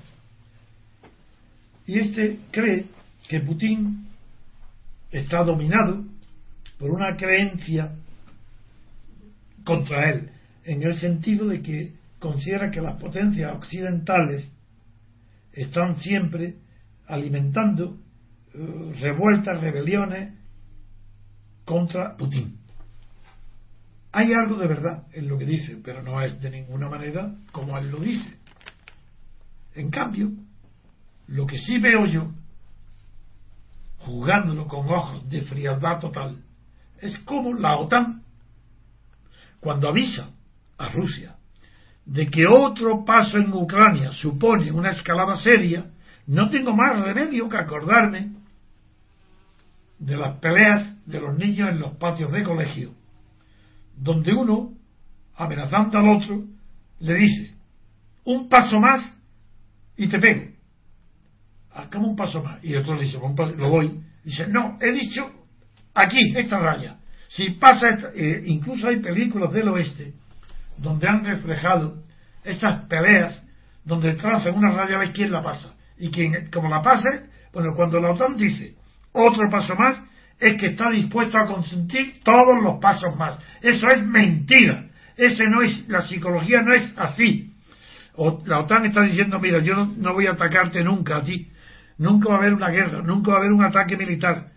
[1.85, 2.85] Y este cree
[3.27, 4.07] que Putin
[5.11, 6.03] está dominado
[6.77, 7.95] por una creencia
[9.63, 10.31] contra él,
[10.63, 14.49] en el sentido de que considera que las potencias occidentales
[15.53, 16.55] están siempre
[17.07, 17.97] alimentando
[18.53, 20.33] eh, revueltas, rebeliones
[21.71, 22.57] contra Putin.
[24.11, 27.77] Hay algo de verdad en lo que dice, pero no es de ninguna manera como
[27.77, 28.37] él lo dice.
[29.73, 30.31] En cambio,
[31.27, 32.29] lo que sí veo yo,
[33.99, 36.43] jugándolo con ojos de frialdad total,
[36.99, 38.21] es como la OTAN,
[39.61, 40.29] cuando avisa
[40.77, 41.37] a Rusia
[42.05, 45.85] de que otro paso en Ucrania supone una escalada seria,
[46.27, 48.40] no tengo más remedio que acordarme
[50.01, 52.91] de las peleas de los niños en los patios de colegio,
[53.95, 54.73] donde uno,
[55.35, 56.43] amenazando al otro,
[56.99, 57.53] le dice,
[58.25, 59.15] un paso más
[59.95, 60.51] y te pego.
[61.73, 62.63] Hagamos un paso más.
[62.63, 64.01] Y el otro le dice, lo voy.
[64.23, 65.31] Dice, no, he dicho
[65.93, 66.97] aquí, esta raya.
[67.27, 70.13] Si pasa, eh, incluso hay películas del oeste
[70.77, 72.01] donde han reflejado
[72.43, 73.45] esas peleas
[73.85, 75.75] donde trazan una raya, ves quién la pasa.
[75.97, 78.80] Y quien, como la pase, bueno, cuando la OTAN dice
[79.13, 80.03] otro paso más,
[80.39, 83.39] es que está dispuesto a consentir todos los pasos más.
[83.61, 84.87] Eso es mentira.
[85.15, 87.53] Ese no es, la psicología no es así.
[88.45, 91.47] La OTAN está diciendo, mira, yo no, no, voy a atacarte nunca a ti.
[91.97, 94.47] Nunca va a haber una guerra, nunca va a haber un ataque militar.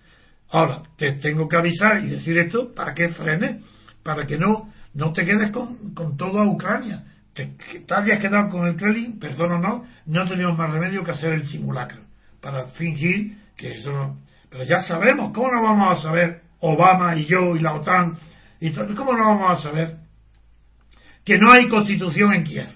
[0.51, 3.63] Ahora, te tengo que avisar y decir esto para que frenes,
[4.03, 7.05] para que no, no te quedes con, con toda Ucrania.
[7.35, 7.47] Te,
[7.87, 11.33] te habías quedado con el Kremlin, perdón o no, no tenemos más remedio que hacer
[11.33, 12.03] el simulacro,
[12.41, 14.19] para fingir que eso no,
[14.55, 18.17] pero ya sabemos, ¿cómo no vamos a saber Obama y yo y la OTAN?
[18.61, 19.97] Y ¿Cómo no vamos a saber
[21.25, 22.69] que no hay constitución en Kiev?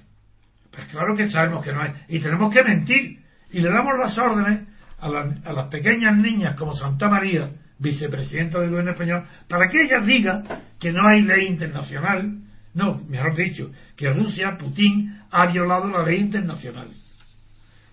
[0.73, 1.93] Pues claro que sabemos que no hay.
[2.09, 3.21] Y tenemos que mentir.
[3.53, 4.67] Y le damos las órdenes
[4.99, 7.49] a, a las pequeñas niñas como Santa María,
[7.79, 10.43] vicepresidenta del gobierno español, para que ella diga
[10.81, 12.41] que no hay ley internacional.
[12.75, 16.89] No, mejor dicho, que Rusia, Putin, ha violado la ley internacional.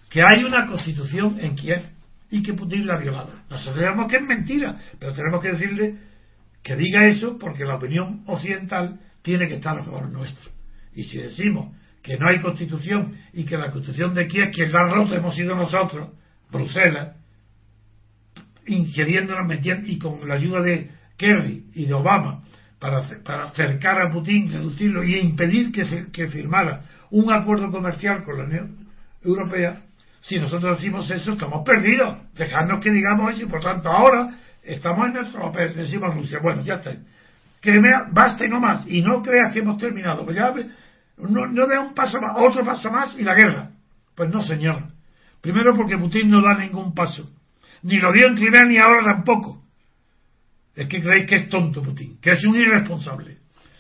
[0.10, 1.95] Que hay una constitución en Kiev
[2.36, 3.32] y que Putin la ha violado.
[3.50, 5.96] Nosotros sabemos que es mentira, pero tenemos que decirle
[6.62, 10.52] que diga eso porque la opinión occidental tiene que estar a favor nuestro.
[10.94, 14.82] Y si decimos que no hay constitución y que la constitución de Kiev, quien la
[14.82, 16.10] ha roto hemos sido nosotros,
[16.52, 17.16] Bruselas,
[18.68, 22.44] ingiriéndonos, metiendo, y con la ayuda de Kerry y de Obama,
[22.80, 28.38] para, para acercar a Putin, reducirlo y impedir que, que firmara un acuerdo comercial con
[28.38, 28.90] la Unión
[29.24, 29.85] Europea,
[30.28, 32.18] si nosotros decimos eso, estamos perdidos.
[32.34, 35.76] Dejadnos que digamos eso y por tanto ahora estamos en nuestro papel.
[35.76, 36.96] Decimos Rusia, bueno, ya está.
[37.62, 38.86] Crimea, basta y no más.
[38.88, 40.26] Y no creas que hemos terminado.
[40.26, 40.52] Pues ya
[41.18, 43.70] no, no dé un paso más, otro paso más y la guerra.
[44.16, 44.86] Pues no, señor.
[45.42, 47.30] Primero porque Putin no da ningún paso.
[47.84, 49.62] Ni lo dio en Crimea ni ahora tampoco.
[50.76, 53.38] Es que creéis que es tonto Putin, que es un irresponsable.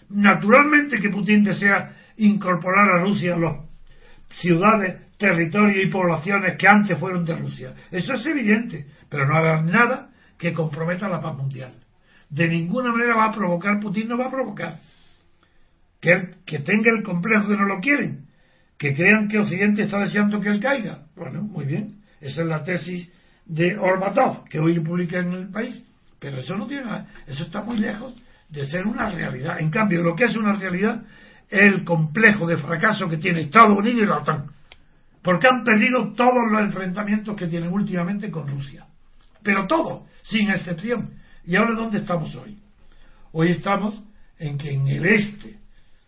[0.09, 3.55] Naturalmente que Putin desea incorporar a Rusia a las
[4.35, 7.73] ciudades territorio y poblaciones que antes fueron de Rusia.
[7.91, 11.73] Eso es evidente, pero no hará nada que comprometa la paz mundial.
[12.29, 14.79] De ninguna manera va a provocar, Putin no va a provocar.
[16.01, 18.25] Que, que tenga el complejo que no lo quieren,
[18.77, 21.03] que crean que Occidente está deseando que él caiga.
[21.15, 23.09] Bueno, muy bien, esa es la tesis
[23.45, 25.85] de Orbatov, que hoy publica en el país,
[26.19, 28.15] pero eso no tiene nada, eso está muy lejos
[28.49, 29.59] de ser una realidad.
[29.59, 31.03] En cambio, lo que es una realidad
[31.49, 34.54] es el complejo de fracaso que tiene Estados Unidos y la OTAN
[35.25, 38.85] porque han perdido todos los enfrentamientos que tienen últimamente con Rusia.
[39.41, 41.15] Pero todos, sin excepción.
[41.43, 42.59] ¿Y ahora dónde estamos hoy?
[43.31, 43.99] Hoy estamos
[44.37, 45.57] en que en el este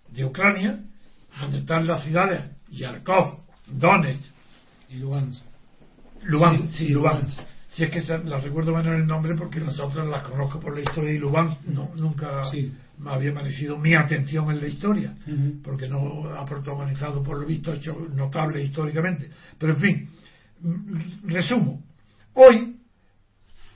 [0.10, 0.80] de Ucrania,
[1.42, 4.22] donde están las ciudades Yarkov, Donetsk
[4.90, 5.44] y Lugansk.
[6.24, 7.42] Lugansk, sí, Lugansk.
[7.78, 10.82] Si es que las recuerdo menos el nombre porque las otras las conozco por la
[10.82, 12.74] historia y Lubán no, nunca Sí.
[12.98, 15.14] me había merecido mi atención en la historia,
[15.64, 19.30] porque no ha protagonizado por lo visto hechos notables históricamente.
[19.60, 20.10] Pero en fin,
[20.62, 21.84] mm, resumo.
[22.34, 22.78] Hoy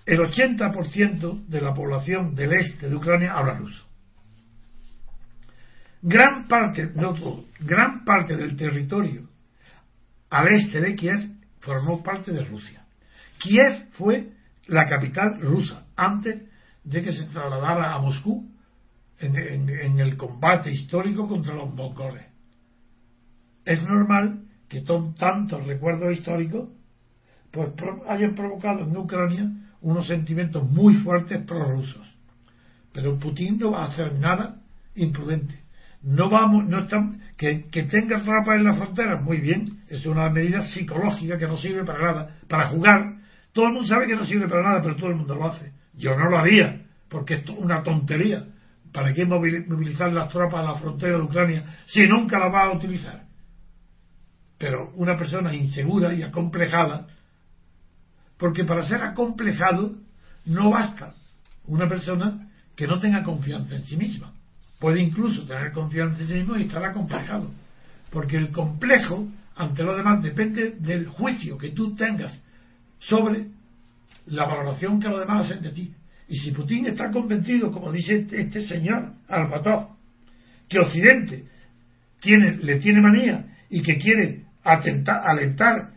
[0.07, 3.85] el 80% de la población del este de Ucrania habla ruso.
[6.01, 9.29] Gran parte, no todo, gran parte del territorio
[10.31, 11.29] al este de Kiev
[11.59, 12.80] formó parte de Rusia.
[13.41, 14.29] Kiev fue
[14.67, 16.41] la capital rusa antes
[16.83, 18.49] de que se trasladara a Moscú
[19.19, 22.25] en, el combate histórico contra los mongoles.
[23.65, 26.69] Es normal que tantos recuerdos históricos
[27.51, 32.07] pues pro- hayan provocado en Ucrania unos sentimientos muy fuertes prorrusos.
[32.93, 34.61] Pero Putin no va a hacer nada
[34.95, 35.59] imprudente.
[36.03, 40.29] No vamos, no estamos, que, que tenga tropas en la frontera, muy bien, es una
[40.29, 43.20] medida psicológica que no sirve para nada, para jugar.
[43.53, 45.71] Todo el mundo sabe que no sirve para nada, pero todo el mundo lo hace.
[45.93, 48.45] Yo no lo haría, porque es una tontería.
[48.93, 52.65] ¿Para qué movili- movilizar las tropas a la frontera de Ucrania si nunca las va
[52.65, 53.23] a utilizar?
[54.57, 57.07] Pero una persona insegura y acomplejada,
[58.37, 59.95] porque para ser acomplejado
[60.45, 61.13] no basta
[61.65, 64.33] una persona que no tenga confianza en sí misma.
[64.79, 67.51] Puede incluso tener confianza en sí mismo y estar acomplejado.
[68.11, 72.41] Porque el complejo ante los demás depende del juicio que tú tengas
[73.01, 73.47] sobre
[74.27, 75.93] la valoración que los demás hacen de ti.
[76.27, 79.97] Y si Putin está convencido, como dice este, este señor Arbatov,
[80.69, 81.45] que Occidente
[82.21, 85.91] tiene, le tiene manía y que quiere atentar, alentar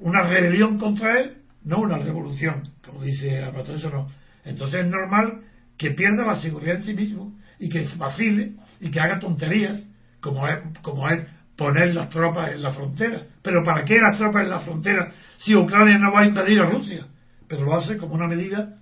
[0.00, 4.08] una rebelión contra él, no una revolución, como dice Arbatov, eso no.
[4.44, 5.42] Entonces es normal
[5.76, 9.82] que pierda la seguridad en sí mismo y que vacile y que haga tonterías,
[10.20, 11.26] como es, como es
[11.56, 13.26] poner las tropas en la frontera.
[13.42, 16.66] Pero ¿para qué las tropas en la frontera si Ucrania no va a invadir a
[16.70, 17.06] Rusia?
[17.48, 18.78] Pero lo hace como una medida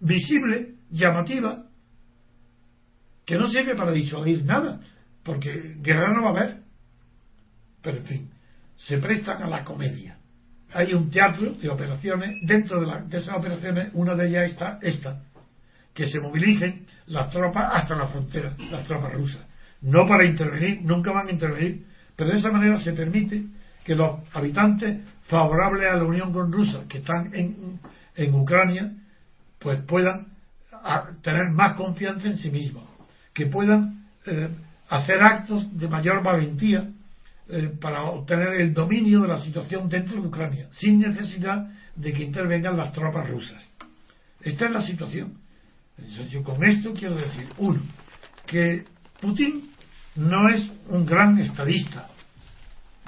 [0.00, 1.64] visible, llamativa,
[3.26, 4.80] que no sirve para disuadir nada,
[5.24, 6.56] porque guerra no va a haber.
[7.82, 8.30] Pero en fin,
[8.76, 10.16] se prestan a la comedia.
[10.72, 14.78] Hay un teatro de operaciones, dentro de, la- de esas operaciones, una de ellas está
[14.82, 15.22] esta,
[15.94, 19.44] que se movilicen las tropas hasta la frontera, las tropas rusas.
[19.82, 21.86] No para intervenir, nunca van a intervenir,
[22.20, 23.46] pero de esa manera se permite
[23.82, 27.80] que los habitantes favorables a la unión con Rusia, que están en,
[28.14, 28.92] en Ucrania,
[29.58, 30.26] pues puedan
[31.22, 32.84] tener más confianza en sí mismos,
[33.32, 34.50] que puedan eh,
[34.90, 36.90] hacer actos de mayor valentía
[37.48, 42.22] eh, para obtener el dominio de la situación dentro de Ucrania, sin necesidad de que
[42.22, 43.66] intervengan las tropas rusas.
[44.42, 45.38] Esta es la situación.
[46.30, 47.80] Yo con esto quiero decir, uno,
[48.46, 48.84] que
[49.22, 49.70] Putin
[50.16, 52.09] no es un gran estadista.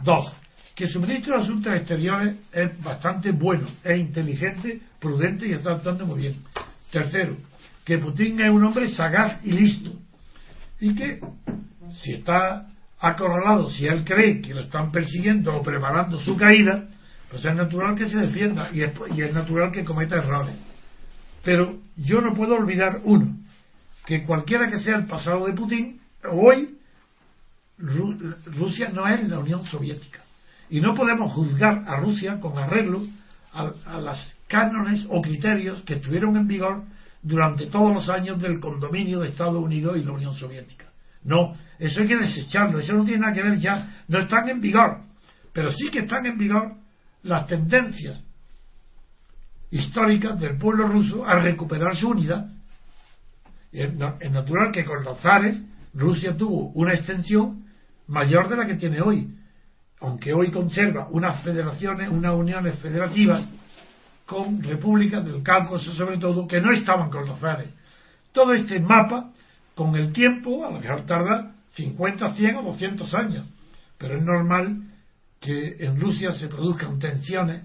[0.03, 0.33] Dos,
[0.75, 6.07] que su ministro de Asuntos Exteriores es bastante bueno, es inteligente, prudente y está actuando
[6.07, 6.43] muy bien.
[6.91, 7.37] Tercero,
[7.85, 9.93] que Putin es un hombre sagaz y listo.
[10.81, 11.21] Y que
[11.95, 16.89] si está acorralado, si él cree que lo están persiguiendo o preparando su caída,
[17.31, 20.55] pues es natural que se defienda y es, y es natural que cometa errores.
[21.43, 23.37] Pero yo no puedo olvidar uno,
[24.07, 26.01] que cualquiera que sea el pasado de Putin,
[26.31, 26.77] hoy
[27.79, 30.21] Ru- Rusia no es la Unión Soviética.
[30.69, 33.03] Y no podemos juzgar a Rusia con arreglo
[33.53, 36.85] a, las cánones o criterios que estuvieron en vigor
[37.23, 40.87] durante todos los años del condominio de Estados Unidos y la Unión Soviética.
[41.25, 44.61] No, eso hay que desecharlo, eso no tiene nada que ver ya, no están en
[44.61, 45.03] vigor,
[45.53, 46.75] pero sí que están en vigor
[47.23, 48.25] las tendencias
[49.71, 52.51] históricas del pueblo ruso a recuperar su unidad.
[53.71, 53.95] Es
[54.31, 55.63] natural que con los zares
[55.95, 57.62] Rusia tuvo una extensión
[58.13, 59.27] mayor de la que tiene hoy,
[60.01, 63.49] aunque hoy conserva unas federaciones, unas uniones federativas
[64.27, 67.71] con repúblicas del Cáucaso sobre todo que no estaban con los zares.
[68.33, 69.33] Todo este mapa,
[69.75, 73.47] con el tiempo, a lo mejor tarda 50, 100 o 200 años,
[73.97, 74.83] pero es normal
[75.41, 77.63] que en Rusia se produzcan tensiones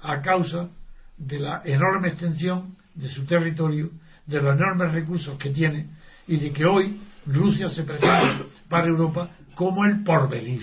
[0.00, 0.70] a causa
[1.18, 3.90] de la enorme extensión de su territorio,
[4.26, 5.88] de los enormes recursos que tiene
[6.26, 9.28] y de que hoy Rusia se presenta para Europa
[9.60, 10.62] como el porvenir.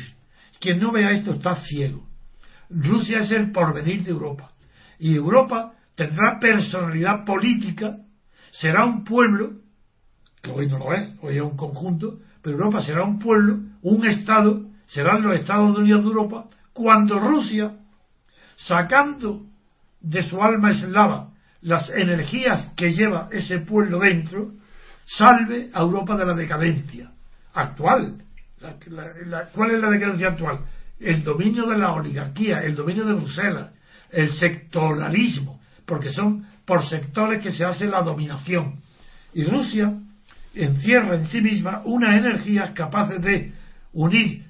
[0.60, 2.08] Quien no vea esto está ciego.
[2.68, 4.50] Rusia es el porvenir de Europa.
[4.98, 7.98] Y Europa tendrá personalidad política,
[8.50, 9.52] será un pueblo,
[10.42, 14.04] que hoy no lo es, hoy es un conjunto, pero Europa será un pueblo, un
[14.08, 17.78] Estado, serán los Estados Unidos de Europa, cuando Rusia,
[18.56, 19.46] sacando
[20.02, 24.54] de su alma eslava las energías que lleva ese pueblo dentro,
[25.06, 27.12] salve a Europa de la decadencia
[27.54, 28.24] actual.
[28.62, 28.76] La-
[29.26, 30.60] la- ¿Cuál es la decadencia actual?
[31.00, 33.72] El dominio de la oligarquía, el dominio de Bruselas,
[34.12, 35.60] el sectoralismo.
[35.86, 38.82] porque son por sectores que se hace la dominación.
[39.34, 39.94] Y Rusia
[40.54, 43.54] encierra en sí misma una energía capaz de
[43.94, 44.44] unir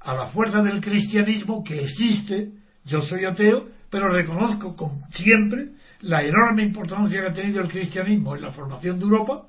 [0.00, 2.52] a la fuerza del cristianismo que existe,
[2.86, 5.68] yo soy ateo, pero reconozco con, siempre
[6.00, 9.42] la enorme importancia que ha tenido el cristianismo en la formación de Europa.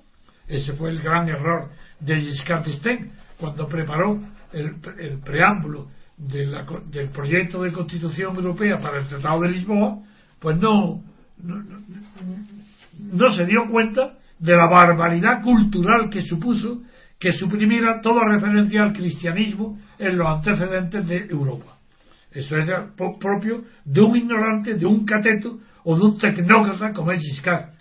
[0.49, 1.69] Ese fue el gran error
[2.01, 3.09] de Giscard d'Estaing
[3.41, 4.21] cuando preparó
[4.53, 4.75] el,
[5.19, 9.97] preámbulo del proyecto de constitución europea para el Tratado de Lisboa,
[10.39, 11.01] pues no,
[11.43, 11.63] no,
[13.11, 16.81] no se dio cuenta de la barbaridad cultural que supuso
[17.19, 21.77] que suprimiera toda referencia al cristianismo en los antecedentes de Europa.
[22.31, 27.21] Eso es propio de un ignorante, de un cateto o de un tecnócrata como es
[27.21, 27.71] Giscard.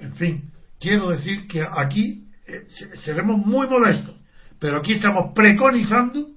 [0.00, 0.50] En fin,
[0.80, 2.66] quiero decir que aquí eh,
[3.04, 4.16] seremos muy modestos,
[4.58, 6.30] pero aquí estamos preconizando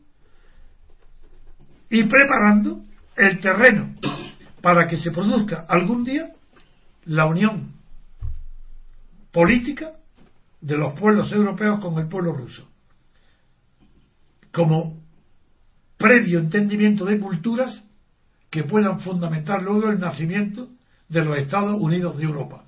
[1.89, 2.82] y preparando
[3.16, 3.95] el terreno
[4.62, 6.30] para que se produzca algún día
[7.05, 7.74] la unión
[9.32, 9.93] política
[10.59, 12.70] de los pueblos europeos con el pueblo ruso.
[14.51, 15.01] Como
[15.97, 17.82] previo entendimiento de culturas
[18.49, 20.68] que puedan fundamentar luego el nacimiento
[21.07, 22.66] de los Estados Unidos de Europa.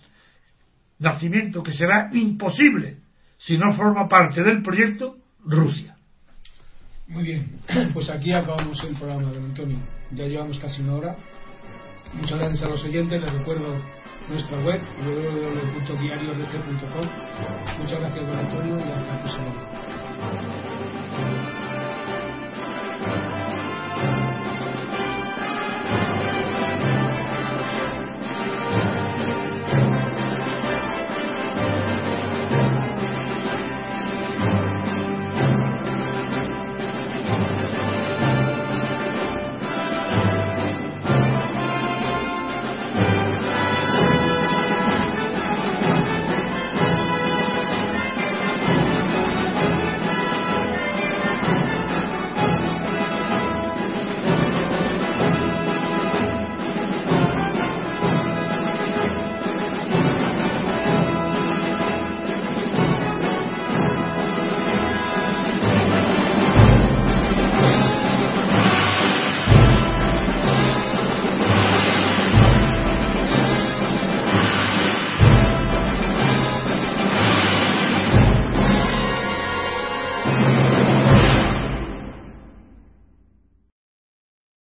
[0.97, 3.02] Nacimiento que será imposible
[3.45, 5.97] si no forma parte del proyecto Rusia.
[7.07, 7.59] Muy bien,
[7.93, 9.77] pues aquí acabamos el programa, don Antonio.
[10.11, 11.15] Ya llevamos casi una hora.
[12.13, 13.21] Muchas gracias a los oyentes.
[13.21, 13.75] Les recuerdo
[14.29, 17.05] nuestra web www.diariodc.com.
[17.79, 19.51] Muchas gracias, don Antonio, y hasta la próxima.